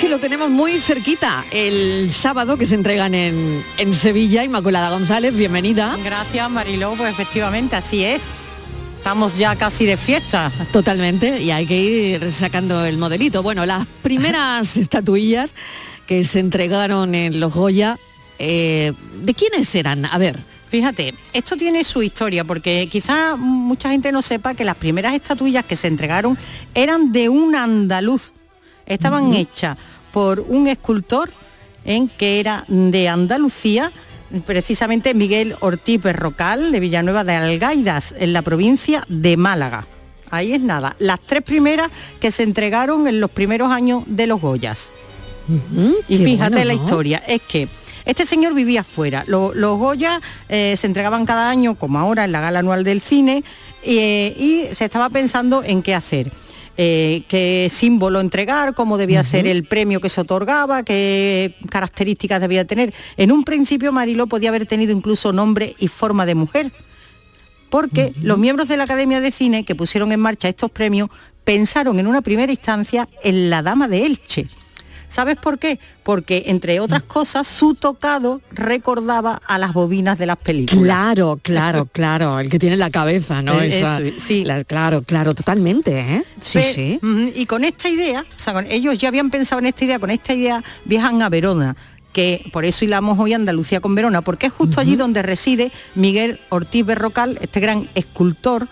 [0.00, 4.42] Que lo tenemos muy cerquita, el sábado que se entregan en, en Sevilla.
[4.42, 5.94] Inmaculada González, bienvenida.
[6.02, 8.22] Gracias Mariló, pues efectivamente así es.
[8.96, 10.50] Estamos ya casi de fiesta.
[10.72, 13.42] Totalmente, y hay que ir sacando el modelito.
[13.42, 15.54] Bueno, las primeras estatuillas
[16.06, 17.98] que se entregaron en los Goya,
[18.38, 20.06] eh, ¿de quiénes eran?
[20.06, 20.38] A ver.
[20.70, 25.64] Fíjate, esto tiene su historia, porque quizá mucha gente no sepa que las primeras estatuillas
[25.64, 26.38] que se entregaron
[26.74, 28.32] eran de un andaluz.
[28.90, 29.78] Estaban hechas
[30.12, 31.30] por un escultor
[31.84, 33.90] en que era de Andalucía,
[34.44, 39.86] precisamente Miguel Ortiz Berrocal, de Villanueva de Algaidas, en la provincia de Málaga.
[40.30, 40.94] Ahí es nada.
[40.98, 44.90] Las tres primeras que se entregaron en los primeros años de los Goyas.
[46.08, 47.68] Y fíjate bueno, la historia, es que
[48.04, 49.24] este señor vivía fuera.
[49.26, 53.00] Lo- los Goya eh, se entregaban cada año, como ahora en la gala anual del
[53.00, 53.42] cine,
[53.82, 56.30] eh, y se estaba pensando en qué hacer.
[56.82, 62.64] Eh, qué símbolo entregar, cómo debía ser el premio que se otorgaba, qué características debía
[62.64, 62.94] tener.
[63.18, 66.72] En un principio Mariló podía haber tenido incluso nombre y forma de mujer,
[67.68, 71.10] porque los miembros de la Academia de Cine que pusieron en marcha estos premios
[71.44, 74.48] pensaron en una primera instancia en la Dama de Elche.
[75.10, 75.78] ¿Sabes por qué?
[76.04, 80.82] Porque, entre otras cosas, su tocado recordaba a las bobinas de las películas.
[80.84, 83.60] Claro, claro, claro, el que tiene la cabeza, ¿no?
[83.60, 84.44] Eh, Esa- eso es, sí.
[84.44, 86.24] la- claro, claro, totalmente, ¿eh?
[86.40, 87.00] Sí, Pe- sí.
[87.34, 90.10] Y con esta idea, o sea, con- ellos ya habían pensado en esta idea, con
[90.10, 91.76] esta idea viajan a Verona,
[92.12, 96.40] que por eso hilamos hoy Andalucía con Verona, porque es justo allí donde reside Miguel
[96.50, 98.68] Ortiz Berrocal, este gran escultor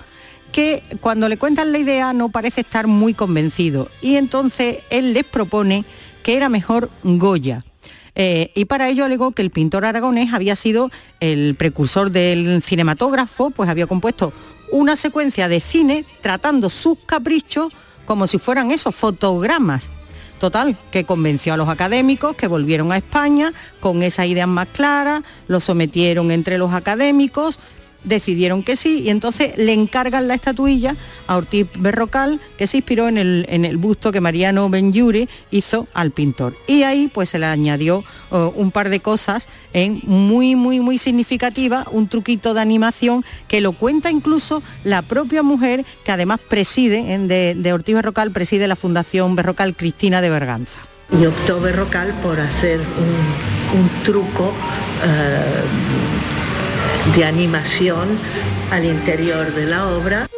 [0.52, 5.24] que cuando le cuentan la idea no parece estar muy convencido y entonces él les
[5.24, 5.84] propone
[6.28, 7.64] que era mejor Goya.
[8.14, 13.48] Eh, y para ello alegó que el pintor aragonés había sido el precursor del cinematógrafo,
[13.48, 14.34] pues había compuesto
[14.70, 17.72] una secuencia de cine tratando sus caprichos
[18.04, 19.88] como si fueran esos fotogramas.
[20.38, 25.22] Total, que convenció a los académicos que volvieron a España con esas ideas más claras,
[25.46, 27.58] lo sometieron entre los académicos,
[28.04, 30.94] decidieron que sí y entonces le encargan la estatuilla
[31.26, 35.86] a Ortiz Berrocal que se inspiró en el, en el busto que Mariano Benjuri hizo
[35.94, 36.54] al pintor.
[36.66, 40.98] Y ahí pues se le añadió oh, un par de cosas en muy muy muy
[40.98, 47.18] significativa, un truquito de animación que lo cuenta incluso la propia mujer que además preside
[47.18, 50.78] de, de Ortiz Berrocal, preside la Fundación Berrocal Cristina de Berganza.
[51.10, 54.52] Y optó Berrocal por hacer un, un truco
[55.04, 56.37] eh,
[57.14, 58.18] de animación
[58.70, 60.28] al interior de la obra.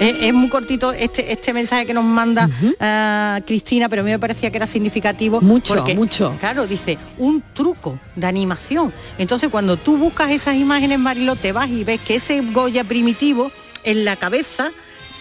[0.00, 4.10] Es, es muy cortito este, este mensaje que nos manda ah, Cristina, pero a mí
[4.10, 5.40] me parecía que era significativo.
[5.40, 6.36] Mucho, porque, mucho.
[6.38, 8.92] Claro, dice, un truco de animación.
[9.18, 13.50] Entonces cuando tú buscas esas imágenes, Marilo, te vas y ves que ese Goya primitivo
[13.84, 14.70] en la cabeza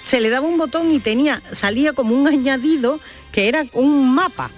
[0.06, 3.00] se le daba un botón y tenía, salía como un añadido
[3.32, 4.52] que era un mapa.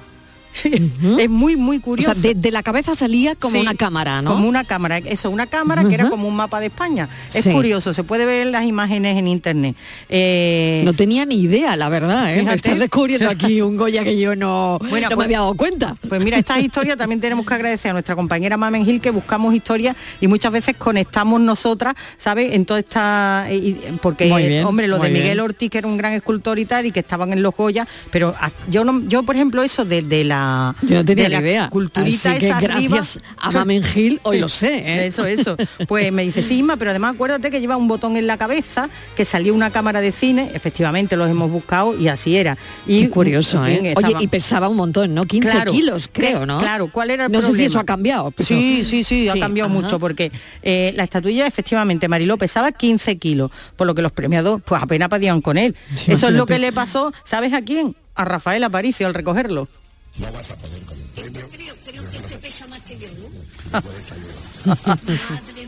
[1.20, 2.12] Es muy, muy curioso.
[2.12, 4.32] O sea, de, de la cabeza salía como Sí, una cámara, ¿no?
[4.34, 7.08] Como una cámara, eso, una cámara que era como un mapa de España.
[7.34, 7.52] Es Sí.
[7.52, 9.76] curioso, se puede ver en las imágenes en internet.
[10.10, 12.44] Eh, No tenía ni idea, la verdad, ¿eh?
[12.44, 15.56] Me estás descubriendo aquí un Goya que yo no, Bueno, no me pues- había dado
[15.56, 15.96] cuenta.
[16.08, 19.54] Pues mira, estas historias también tenemos que agradecer a nuestra compañera Mamen Gil que buscamos
[19.54, 22.54] historias y muchas veces conectamos nosotras, ¿sabes?
[22.54, 23.48] En toda esta
[24.02, 25.40] porque bien, hombre, lo de Miguel bien.
[25.40, 28.34] Ortiz que era un gran escultor y tal y que estaban en los Goya, pero
[28.70, 30.47] yo no yo por ejemplo eso de, de la
[30.82, 31.70] Yo no tenía de la idea.
[31.70, 35.06] culturita Así que esa gracias arriba- a Mamen Gil hoy lo sé, ¿eh?
[35.08, 35.56] Eso, eso.
[35.88, 38.90] Pues me dice, sí, Isma, pero además acuérdate que lleva un botón en la cabeza,
[39.16, 42.58] que salió una cámara de cine, efectivamente los hemos buscado y así era.
[42.86, 43.94] Y Qué curioso, en fin, ¿eh?
[43.96, 45.26] Oye, y pesaba un montón, ¿no?
[45.26, 46.58] 15 Claro, kilos, creo, ¿no?
[46.60, 47.68] Claro, ¿cuál era el No sé si problema?
[47.70, 48.32] eso ha cambiado.
[48.32, 49.80] pero- Sí, sí, sí, ha cambiado ajá.
[49.82, 50.32] mucho porque
[50.64, 55.10] eh, la estatuilla efectivamente Mariló pesaba 15 kilos, por lo que los premiados pues apenas
[55.10, 55.76] podían con él.
[55.96, 57.96] Sí, Eso es lo que le pasó, ¿sabes a quién?
[58.16, 59.68] A Rafael Aparicio al recogerlo
[60.18, 61.42] no vas a poder con el premio.
[61.42, 63.30] Yo creo, creo que este pesa más que yo, ¿no?
[63.72, 65.67] Madre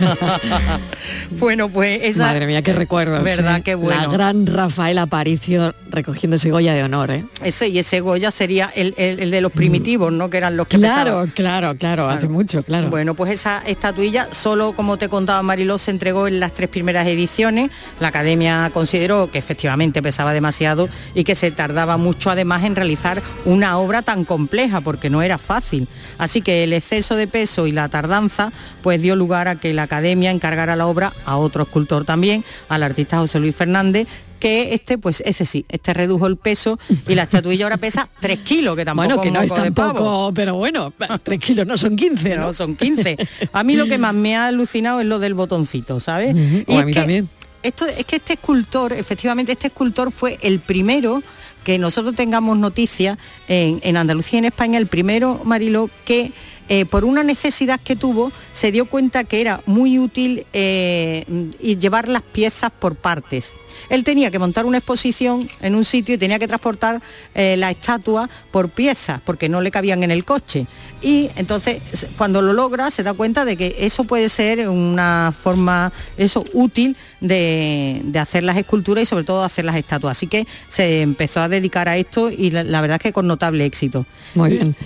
[1.38, 2.24] bueno, pues esa...
[2.26, 3.22] Madre mía, qué recuerdos.
[3.22, 3.58] ¿Verdad?
[3.58, 3.62] ¿eh?
[3.62, 4.00] Qué bueno.
[4.00, 7.24] La gran Rafael Aparicio recogiendo ese Goya de honor, ¿eh?
[7.42, 10.30] Ese y ese Goya sería el, el- el de los primitivos, ¿no?
[10.30, 11.26] Que eran los que Claro, pesaban.
[11.34, 12.88] claro, claro, hace mucho, claro.
[12.90, 17.06] Bueno, pues esa estatuilla, solo como te contaba Mariló, se entregó en las tres primeras
[17.06, 17.70] ediciones.
[17.98, 23.20] La academia consideró que efectivamente pesaba demasiado y que se tardaba mucho además en realizar
[23.44, 25.88] una obra tan compleja, porque no era fácil.
[26.18, 29.86] Así que el exceso de peso y la tardanza, pues dio lugar a que la
[29.90, 34.06] academia encargara la obra a otro escultor también, al artista José Luis Fernández,
[34.38, 36.78] que este, pues ese sí, este redujo el peso
[37.08, 39.64] y la estatuilla ahora pesa 3 kilos, que tampoco Bueno, que no es pavo.
[39.64, 40.92] tampoco, pero bueno,
[41.24, 42.46] tres kilos no son 15, ¿no?
[42.46, 43.16] No, son 15.
[43.52, 46.34] A mí lo que más me ha alucinado es lo del botoncito, ¿sabes?
[46.66, 47.28] Y a mí también.
[47.62, 51.22] Esto, es que este escultor, efectivamente, este escultor fue el primero
[51.64, 53.18] que nosotros tengamos noticia
[53.48, 56.32] en, en Andalucía y en España, el primero, Marilo, que
[56.72, 61.24] eh, por una necesidad que tuvo, se dio cuenta que era muy útil eh,
[61.58, 63.54] y llevar las piezas por partes.
[63.88, 67.02] Él tenía que montar una exposición en un sitio y tenía que transportar
[67.34, 70.68] eh, la estatua por piezas, porque no le cabían en el coche.
[71.02, 71.82] Y entonces,
[72.16, 76.96] cuando lo logra, se da cuenta de que eso puede ser una forma eso útil
[77.20, 80.16] de, de hacer las esculturas y sobre todo hacer las estatuas.
[80.16, 83.26] Así que se empezó a dedicar a esto y la, la verdad es que con
[83.26, 84.06] notable éxito.
[84.36, 84.76] Muy bien.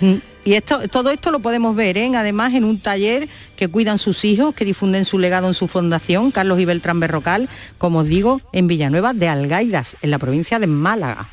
[0.45, 2.11] Y esto, todo esto lo podemos ver, ¿eh?
[2.15, 3.27] además, en un taller
[3.57, 7.49] que cuidan sus hijos, que difunden su legado en su fundación, Carlos y Beltrán Berrocal,
[7.79, 11.27] como os digo, en Villanueva de Algaidas, en la provincia de Málaga.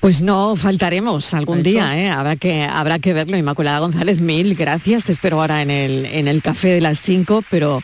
[0.00, 1.68] Pues no faltaremos algún Eso.
[1.70, 2.08] día, ¿eh?
[2.08, 3.36] habrá, que, habrá que verlo.
[3.36, 5.04] Inmaculada González, mil gracias.
[5.04, 7.82] Te espero ahora en el, en el café de las 5, pero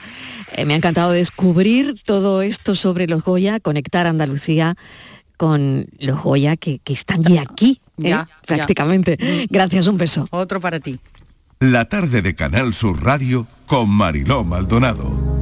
[0.52, 4.76] eh, me ha encantado descubrir todo esto sobre los Goya, conectar Andalucía
[5.36, 8.10] con los Goya que, que están ya aquí, ¿eh?
[8.10, 8.56] Ya, ya.
[8.56, 9.18] prácticamente.
[9.50, 10.26] Gracias, un beso.
[10.30, 10.98] Otro para ti.
[11.60, 15.40] La tarde de Canal Sur Radio con Mariló Maldonado.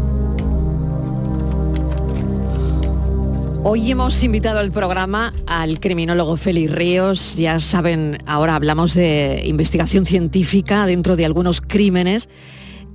[3.62, 7.36] Hoy hemos invitado al programa al criminólogo Félix Ríos.
[7.36, 12.28] Ya saben, ahora hablamos de investigación científica dentro de algunos crímenes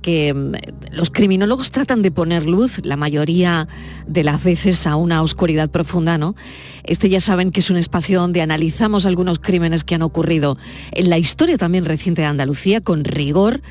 [0.04, 0.52] que mm,
[0.92, 3.66] los criminólogos tratan de poner luz la mayoría
[4.06, 6.36] de las veces a una oscuridad profunda, ¿no?
[6.82, 10.58] Este ya saben que es un espacio donde analizamos algunos crímenes que han ocurrido
[10.92, 13.62] en la historia también reciente de Andalucía con rigor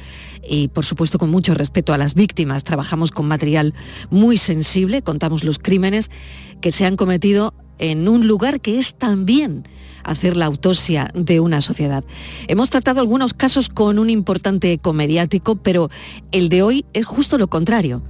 [0.42, 2.64] y por supuesto con mucho respeto a las víctimas.
[2.64, 3.76] Trabajamos con material
[4.10, 6.10] muy sensible, contamos los crímenes
[6.62, 7.54] que se han cometido
[7.84, 9.68] en un lugar que es también
[10.06, 12.06] hacer la autopsia de una sociedad.
[12.48, 15.90] Hemos tratado algunos casos con un importante eco mediático, pero
[16.32, 18.02] el de hoy es justo lo contrario.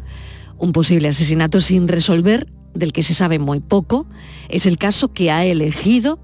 [0.60, 4.06] Un posible asesinato sin resolver, del que se sabe muy poco,
[4.48, 6.20] es el caso que ha elegido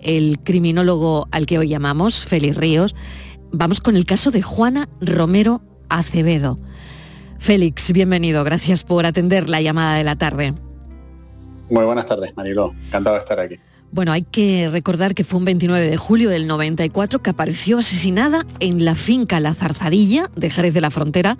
[0.00, 2.94] el criminólogo al que hoy llamamos, Félix Ríos.
[3.52, 6.58] Vamos con el caso de Juana Romero Acevedo.
[7.38, 10.54] Félix, bienvenido, gracias por atender la llamada de la tarde.
[11.70, 12.74] Muy buenas tardes, Mariló.
[12.86, 13.58] Encantado de estar aquí.
[13.94, 18.44] Bueno, hay que recordar que fue un 29 de julio del 94 que apareció asesinada
[18.58, 21.38] en la finca La Zarzadilla de Jerez de la Frontera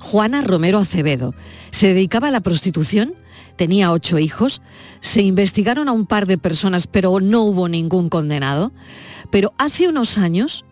[0.00, 1.34] Juana Romero Acevedo.
[1.70, 3.14] Se dedicaba a la prostitución,
[3.56, 4.60] tenía ocho hijos,
[5.00, 8.70] se investigaron a un par de personas pero no hubo ningún condenado.
[9.30, 10.66] Pero hace unos años,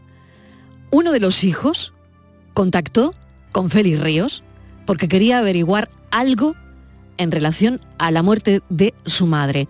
[0.91, 1.95] uno de los hijos
[2.53, 3.15] contactó
[3.53, 4.45] con Félix Ríos
[4.85, 6.55] porque quería averiguar algo
[7.23, 9.69] en relación a la muerte de su madre.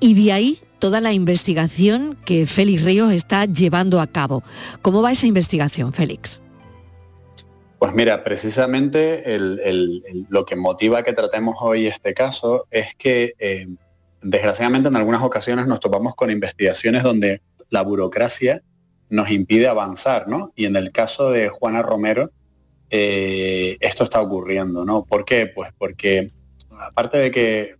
[0.00, 4.42] Y de ahí toda la investigación que Félix Ríos está llevando a cabo.
[4.82, 6.42] ¿Cómo va esa investigación, Félix?
[7.78, 9.24] Pues mira, precisamente
[10.28, 13.66] lo que motiva que tratemos hoy este caso es que eh,
[14.22, 18.62] desgraciadamente en algunas ocasiones nos topamos con investigaciones donde la burocracia
[19.10, 20.52] nos impide avanzar, ¿no?
[20.56, 22.30] Y en el caso de Juana Romero,
[22.90, 25.04] eh, esto está ocurriendo, ¿no?
[25.04, 25.46] ¿Por qué?
[25.46, 26.30] Pues porque
[26.80, 27.76] aparte de que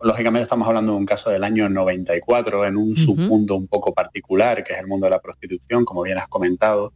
[0.00, 4.62] lógicamente estamos hablando de un caso del año 94 en un submundo un poco particular,
[4.62, 6.92] que es el mundo de la prostitución, como bien has comentado.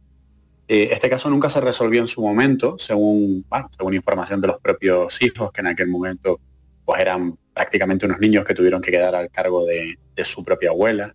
[0.67, 3.45] Eh, este caso nunca se resolvió en su momento, según,
[3.77, 6.39] según información de los propios hijos, que en aquel momento
[6.85, 11.13] pues eran prácticamente unos niños que tuvieron que quedar al cargo de, su propia abuela.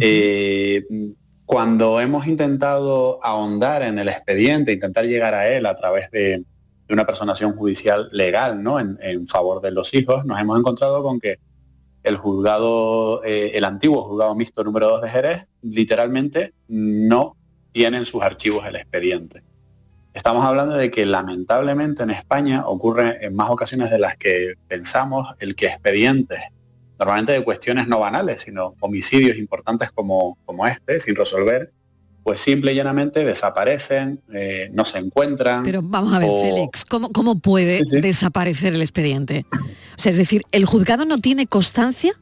[0.00, 0.84] Eh,
[1.44, 6.42] cuando hemos intentado ahondar en el expediente, intentar llegar a él a través de,
[6.86, 8.78] de una personación judicial legal ¿no?
[8.78, 11.38] en, favor de los hijos, nos hemos encontrado con que
[12.02, 17.36] el juzgado, eh, el antiguo juzgado mixto número 2 de Jerez, literalmente no
[17.72, 19.42] tiene en sus archivos el expediente.
[20.12, 25.34] Estamos hablando de que lamentablemente en España ocurre en más ocasiones de las que pensamos
[25.40, 26.38] el que expedientes,
[26.98, 31.72] normalmente de cuestiones no banales, sino homicidios importantes como, como este, sin resolver,
[32.24, 35.62] pues simple y llanamente desaparecen, eh, no se encuentran.
[35.62, 39.44] Pero vamos a ver, Félix, ¿cómo, ¿cómo puede desaparecer el expediente?
[39.52, 42.14] O sea, es decir, ¿el juzgado no tiene constancia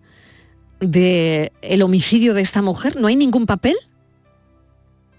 [0.80, 3.00] de el homicidio de esta mujer?
[3.00, 3.76] ¿No hay ningún papel?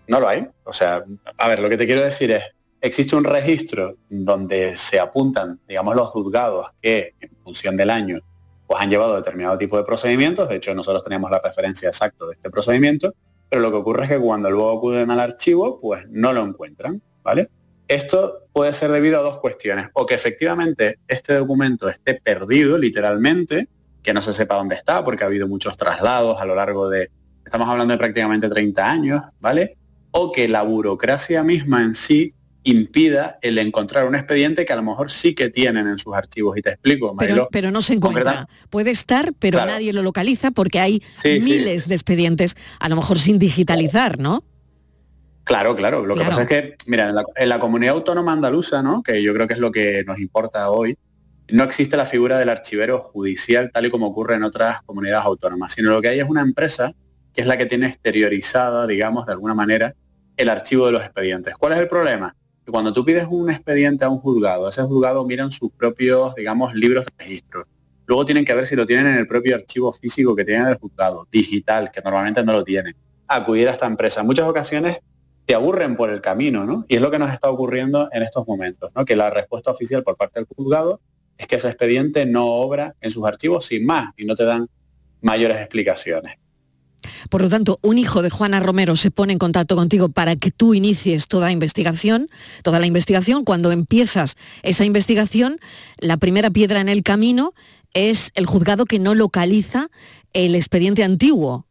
[0.09, 0.47] No lo hay.
[0.65, 1.05] O sea,
[1.37, 2.43] a ver, lo que te quiero decir es,
[2.81, 8.19] existe un registro donde se apuntan, digamos, los juzgados que en función del año
[8.67, 10.49] pues han llevado determinado tipo de procedimientos.
[10.49, 13.13] De hecho, nosotros teníamos la referencia exacta de este procedimiento
[13.53, 16.99] pero lo que ocurre es que cuando luego acuden al archivo, pues no lo encuentran,
[17.21, 17.51] ¿vale?
[17.87, 23.67] Esto puede ser debido a dos cuestiones, o que efectivamente este documento esté perdido literalmente,
[24.01, 27.11] que no se sepa dónde está, porque ha habido muchos traslados a lo largo de,
[27.45, 29.77] estamos hablando de prácticamente 30 años, ¿vale?
[30.09, 32.33] O que la burocracia misma en sí
[32.63, 36.57] impida el encontrar un expediente que a lo mejor sí que tienen en sus archivos.
[36.57, 37.15] Y te explico,
[37.51, 38.47] Pero, no se encuentra.
[38.69, 43.39] Puede estar, pero nadie lo localiza porque hay miles de expedientes, a lo mejor sin
[43.39, 44.43] digitalizar, ¿no?
[45.43, 46.05] Claro, claro.
[46.05, 49.03] Lo que pasa es que, mira, en la, en la, comunidad autónoma andaluza, ¿no?
[49.03, 50.97] Que yo creo que es lo que nos importa hoy,
[51.49, 55.73] no existe la figura del archivero judicial tal y como ocurre en otras comunidades autónomas,
[55.73, 56.93] sino lo que hay es una empresa
[57.33, 59.93] que es la que tiene exteriorizada, digamos, de alguna manera,
[60.37, 61.55] el archivo de los expedientes.
[61.55, 62.35] ¿Cuál es el problema?
[62.71, 67.05] Cuando tú pides un expediente a un juzgado, ese juzgado miran sus propios, digamos, libros
[67.05, 67.67] de registro.
[68.05, 70.77] Luego tienen que ver si lo tienen en el propio archivo físico que tienen el
[70.77, 72.95] juzgado, digital, que normalmente no lo tienen.
[73.27, 74.23] Acudir a esta empresa.
[74.23, 74.97] Muchas ocasiones
[75.45, 76.85] te aburren por el camino, ¿no?
[76.87, 79.05] Y es lo que nos está ocurriendo en estos momentos, ¿no?
[79.05, 81.01] Que la respuesta oficial por parte del juzgado
[81.37, 84.69] es que ese expediente no obra en sus archivos sin más y no te dan
[85.21, 86.35] mayores explicaciones.
[87.29, 90.51] Por lo tanto, un hijo de Juana Romero se pone en contacto contigo para que
[90.51, 92.29] tú inicies toda investigación,
[92.63, 93.43] toda la investigación.
[93.43, 95.59] Cuando empiezas esa investigación,
[95.97, 97.53] la primera piedra en el camino
[97.93, 99.89] es el juzgado que no localiza
[100.33, 101.67] el expediente antiguo.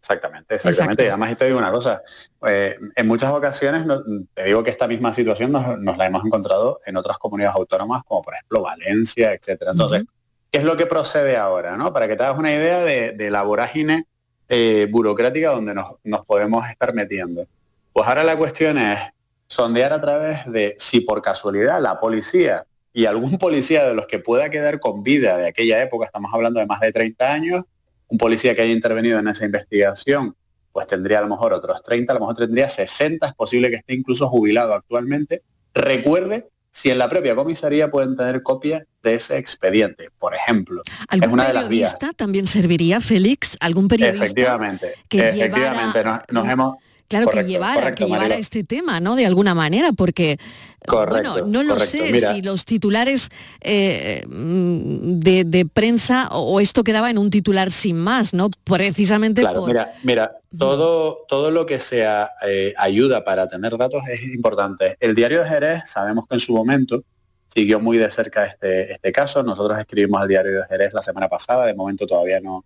[0.00, 1.04] Exactamente, exactamente.
[1.04, 2.02] Y además te digo una cosa,
[2.46, 3.86] eh, en muchas ocasiones
[4.32, 8.22] te digo que esta misma situación nos, la hemos encontrado en otras comunidades autónomas, como
[8.22, 9.72] por ejemplo Valencia, etcétera.
[9.72, 10.04] Entonces,
[10.50, 11.76] ¿Qué es lo que procede ahora?
[11.76, 11.92] ¿no?
[11.92, 14.06] Para que te hagas una idea de, la vorágine
[14.48, 17.46] eh, burocrática donde nos, podemos estar metiendo.
[17.92, 18.98] Pues ahora la cuestión es,
[19.46, 24.18] sondear a través de si por casualidad la policía y algún policía de los que
[24.18, 27.64] pueda quedar con vida de aquella época, estamos hablando de más de 30 años,
[28.08, 30.34] un policía que haya intervenido en esa investigación,
[30.72, 33.76] pues tendría a lo mejor otros 30, a lo mejor tendría 60, es posible que
[33.76, 35.42] esté incluso jubilado actualmente.
[35.74, 40.82] Recuerde si en la propia comisaría pueden tener copia de ese expediente, por ejemplo.
[41.08, 43.56] ¿Algún periodista también serviría, Félix?
[43.60, 44.24] ¿Algún periodista?
[44.24, 46.76] Efectivamente, efectivamente, nos, hemos...
[47.08, 49.16] Claro, que llevara, que llevara este tema, ¿no?
[49.16, 50.38] De alguna manera, porque
[50.86, 53.30] bueno, no lo sé si los titulares
[53.62, 58.50] eh, mm, de, prensa o, esto quedaba en un titular sin más, ¿no?
[58.64, 64.22] Precisamente claro, mira, mira, todo, todo lo que sea eh, ayuda para tener datos es
[64.22, 64.96] importante.
[65.00, 67.02] El diario de Jerez, sabemos que en su momento
[67.48, 69.42] siguió muy de cerca este, este caso.
[69.42, 72.64] Nosotros escribimos al diario de Jerez la semana pasada, de momento todavía no,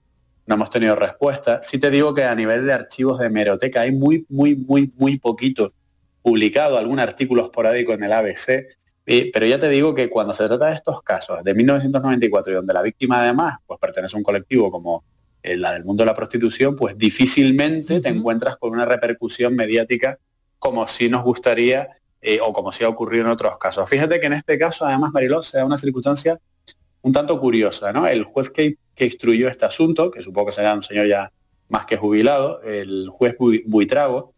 [0.53, 1.62] no hemos tenido respuesta.
[1.62, 5.18] Sí te digo que a nivel de archivos de hemeroteca hay muy, muy, muy, muy
[5.18, 5.72] poquito
[6.20, 8.66] publicado algún artículo esporádico en el ABC,
[9.32, 12.74] pero ya te digo que cuando se trata de estos casos de 1994 y donde
[12.74, 15.05] la víctima además pues pertenece a un colectivo como
[15.42, 20.18] eh, la del mundo de la prostitución, pues difícilmente te encuentras con una repercusión mediática
[20.59, 23.88] como si nos gustaría eh, o como si ha ocurrido en otros casos.
[23.88, 26.38] Fíjate que en este caso, además, Mariló, se da una circunstancia
[27.00, 28.07] un tanto curiosa, ¿no?
[28.07, 31.32] El juez que, que instruyó este asunto, que supongo que será un señor ya
[31.68, 34.34] más que jubilado, el juez Buitrago,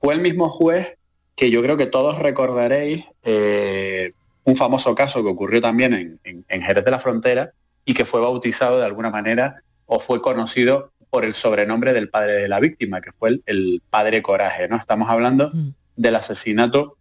[0.00, 0.96] fue el mismo juez
[1.34, 4.12] que yo creo que todos recordaréis eh,
[4.44, 7.52] un famoso caso que ocurrió también en, Jerez de la Frontera
[7.84, 12.34] y que fue bautizado de alguna manera o fue conocido por el sobrenombre del padre
[12.34, 14.68] de la víctima, que fue el, padre Coraje.
[14.68, 14.76] ¿no?
[14.76, 15.70] Estamos hablando mm.
[15.96, 16.96] del asesinato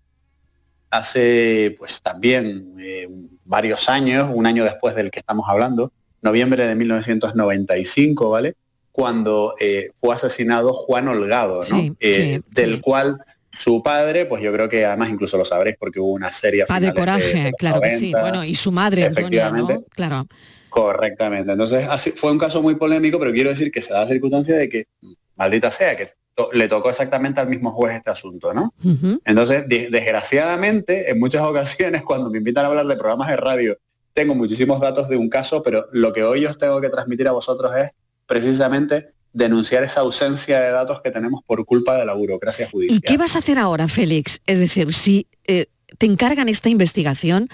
[0.90, 3.08] hace pues también eh,
[3.44, 5.92] varios años, un año después del que estamos hablando,
[6.26, 8.56] noviembre de 1995, ¿vale?
[8.92, 11.96] Cuando eh, fue asesinado Juan Holgado, ¿no?
[12.00, 13.18] del cual
[13.50, 16.66] su padre, pues yo creo que además incluso lo sabréis porque hubo una serie.
[16.66, 18.12] Padre Coraje, claro que sí.
[18.12, 19.80] Bueno, y su madre, efectivamente.
[19.92, 20.28] Claro.
[20.70, 21.54] Correctamente.
[21.54, 24.56] Entonces, así, fue un caso muy polémico, pero quiero decir que se da la circunstancia
[24.58, 24.88] de que,
[25.38, 26.10] maldita sea, que
[26.52, 28.74] le tocó exactamente al mismo juez este asunto, ¿no?
[29.24, 33.78] Entonces, desgraciadamente, en muchas ocasiones, cuando me invitan a hablar de programas de radio,
[34.16, 37.34] tengo muchísimos datos de un caso, pero lo que hoy os tengo que transmitir a
[37.34, 37.90] vosotros es
[38.26, 42.98] precisamente denunciar esa ausencia de datos que tenemos por culpa de la burocracia judicial.
[42.98, 44.40] ¿Y qué vas a hacer ahora, Félix?
[44.46, 45.66] Es decir, si eh,
[45.98, 47.50] te encargan esta investigación,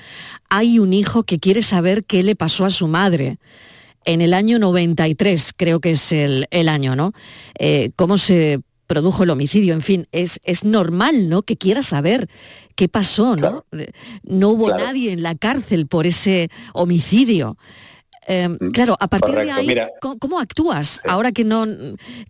[0.50, 3.40] hay un hijo que quiere saber qué le pasó a su madre
[4.06, 7.14] en el año 93, creo que es el, año, ¿no?
[7.58, 8.60] Eh, ¿Cómo se
[8.92, 9.74] produjo el homicidio?
[9.74, 11.44] En fin, es, es normal, ¿no?
[11.44, 12.28] Que quiera saber
[12.76, 13.64] qué pasó, ¿no?
[14.24, 17.58] No hubo nadie en la cárcel por ese homicidio.
[18.28, 21.02] Em, mm, claro, a partir de ahí, ¿cómo, actúas?
[21.08, 21.66] Ahora que no,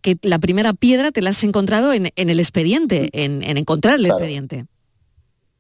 [0.04, 3.42] que la primera piedra te la has encontrado en, el expediente, mm.
[3.42, 4.66] en, encontrar el expediente.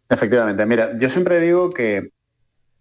[0.07, 2.11] Efectivamente, mira, yo siempre digo que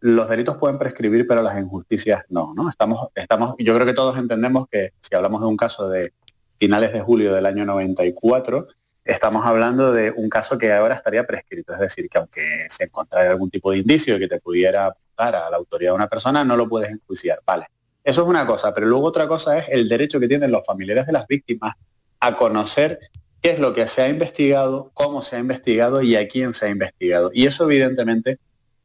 [0.01, 2.68] los delitos pueden prescribir, pero las injusticias no, ¿no?
[2.68, 6.12] Estamos, estamos, yo creo que todos entendemos que si hablamos de un caso de
[6.61, 8.69] finales de julio del año 94,
[9.03, 13.31] estamos hablando de un caso que ahora estaría prescrito, es decir, que aunque se encontrara
[13.31, 16.69] algún tipo de indicio que te pudiera a la autoridad de una persona, no lo
[16.69, 17.41] puedes enjuiciar.
[17.45, 17.67] Vale.
[18.05, 21.07] Eso es una cosa, pero luego otra cosa es el derecho que tienen los familiares
[21.07, 21.75] de las víctimas
[22.21, 22.99] a conocer
[23.43, 26.67] qué es lo que se ha investigado, cómo se ha investigado y a quién se
[26.67, 27.31] ha investigado.
[27.35, 28.39] Y eso evidentemente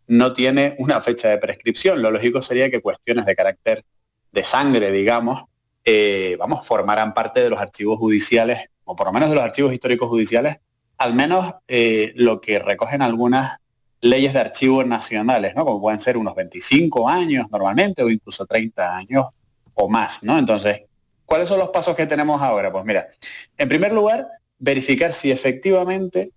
[0.07, 2.01] no tiene una fecha de prescripción.
[2.01, 3.83] Lo lógico sería que cuestiones de carácter
[4.31, 5.43] de sangre, digamos,
[5.85, 9.71] eh, vamos, formaran parte de los archivos judiciales, o por lo menos de los archivos
[9.71, 10.57] históricos judiciales,
[10.97, 13.59] al menos eh, lo que recogen algunas
[14.01, 15.63] leyes de archivos nacionales, ¿no?
[15.63, 19.25] Como pueden ser unos 25 años normalmente o incluso 30 años
[19.75, 20.37] o más, ¿no?
[20.37, 20.81] Entonces,
[21.25, 22.71] ¿cuáles son los pasos que tenemos ahora?
[22.71, 23.07] Pues mira,
[23.57, 24.27] en primer lugar,
[24.57, 26.31] verificar si efectivamente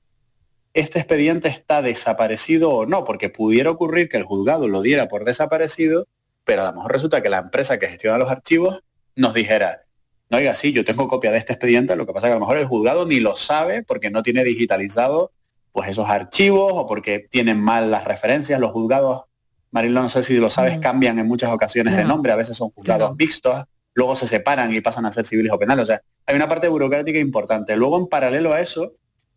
[0.74, 5.24] este expediente está desaparecido o no, porque pudiera ocurrir que el juzgado lo diera por
[5.24, 6.06] desaparecido,
[6.44, 8.82] pero a lo mejor resulta que la empresa que gestiona los archivos
[9.18, 9.82] nos dijera,
[10.30, 12.36] no, oiga, sí, yo tengo copia de este expediente, lo que pasa es que a
[12.36, 15.32] lo mejor el juzgado ni lo sabe porque no tiene digitalizado
[15.72, 18.60] pues esos archivos o porque tienen mal las referencias.
[18.60, 19.24] Los juzgados,
[19.72, 22.70] Marilo, no sé si lo sabes, cambian en muchas ocasiones de nombre, a veces son
[22.70, 25.82] juzgados mixtos, luego se separan y pasan a ser civiles o penales.
[25.82, 27.76] O sea, hay una parte burocrática importante.
[27.76, 28.92] Luego, en paralelo a eso,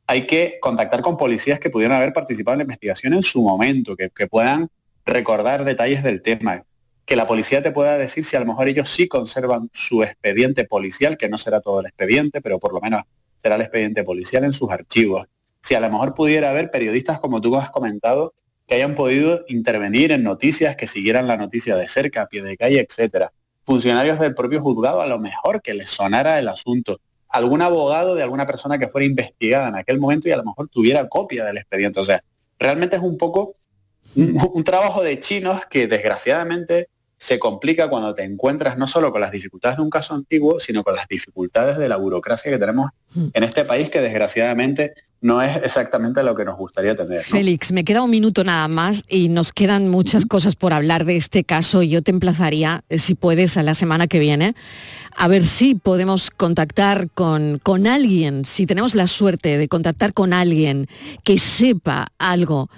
[0.05, 3.95] hay que contactar con policías que pudieran haber participado en la investigación en su momento,
[3.95, 4.69] que, que puedan
[5.05, 6.65] recordar detalles del tema,
[7.11, 10.63] que la policía te pueda decir si a lo mejor ellos sí conservan su expediente
[10.63, 13.01] policial, que no será todo el expediente, pero por lo menos
[13.43, 15.27] será el expediente policial en sus archivos
[15.59, 18.33] si a lo mejor pudiera haber periodistas, como tú has comentado,
[18.65, 22.55] que hayan podido intervenir en noticias, que siguieran la noticia de cerca, a pie de
[22.55, 23.33] calle, etcétera.
[23.65, 27.01] Funcionarios del propio juzgado, a lo mejor que les sonara el asunto.
[27.27, 30.69] algún abogado de alguna persona que fuera investigada en aquel momento y a lo mejor
[30.69, 31.99] tuviera copia del expediente.
[31.99, 32.23] O sea,
[32.57, 33.57] realmente es un poco
[34.15, 36.87] un, un trabajo de chinos que desgraciadamente
[37.21, 40.83] se complica cuando te encuentras no solo con las dificultades de un caso antiguo, sino
[40.83, 45.55] con las dificultades de la burocracia que tenemos en este país, que desgraciadamente no es
[45.57, 47.19] exactamente lo que nos gustaría tener.
[47.19, 47.23] ¿no?
[47.23, 51.15] Félix, me queda un minuto nada más y nos quedan muchas cosas por hablar de
[51.15, 54.55] este caso y yo te emplazaría, eh, si puedes, a la semana que viene,
[55.15, 60.33] a ver si podemos contactar con, con alguien, si tenemos la suerte de contactar con
[60.33, 60.87] alguien
[61.23, 62.71] que sepa algo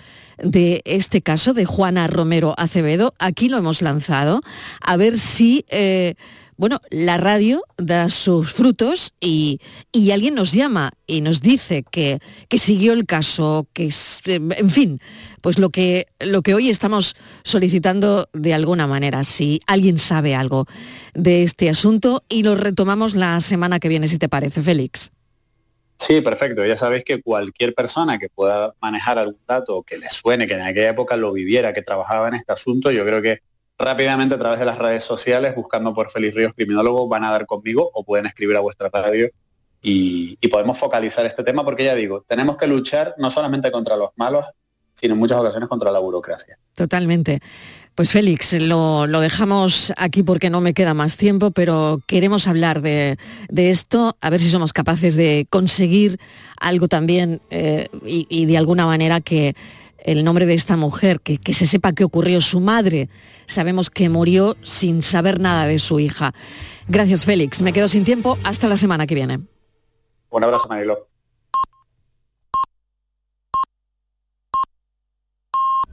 [0.44, 3.16] de este caso de Juana Romero Acevedo.
[3.18, 4.42] Aquí lo hemos lanzado,
[4.82, 5.66] a ver si...
[5.70, 6.14] eh,
[6.56, 9.60] bueno, la radio da sus frutos y,
[9.92, 14.70] y alguien nos llama y nos dice que, que siguió el caso, que es- en
[14.70, 15.00] fin,
[15.42, 20.68] pues lo que, lo que hoy estamos solicitando de alguna manera, si alguien sabe algo
[21.16, 25.10] de este asunto y lo retomamos la semana que viene, si te parece, Félix.
[26.06, 26.66] Sí, perfecto.
[26.66, 30.62] Ya sabéis que cualquier persona que pueda manejar algún dato que le suene, que en
[30.62, 33.40] aquella época lo viviera, que trabajaba en este asunto, yo creo que
[33.78, 37.46] rápidamente a través de las redes sociales, buscando por Félix Ríos Criminólogo, van a dar
[37.46, 39.30] conmigo o pueden escribir a vuestra radio
[39.82, 43.96] y, y podemos focalizar este tema porque ya digo, tenemos que luchar no solamente contra
[43.96, 44.46] los malos,
[44.96, 46.58] sino en muchas ocasiones contra la burocracia.
[46.76, 47.40] Totalmente.
[47.96, 52.82] Pues Félix, lo, lo dejamos aquí porque no me queda más tiempo, pero queremos hablar
[52.82, 53.18] de,
[53.50, 56.20] de esto, a ver si somos capaces de conseguir
[56.60, 59.56] algo también eh, y, y de alguna manera que
[60.00, 63.10] el nombre de esta mujer, que, que se sepa qué ocurrió su madre.
[63.46, 66.34] Sabemos que murió sin saber nada de su hija.
[66.88, 69.40] Gracias Félix, me quedo sin tiempo, hasta la semana que viene.
[70.30, 71.08] Un abrazo, Mariló.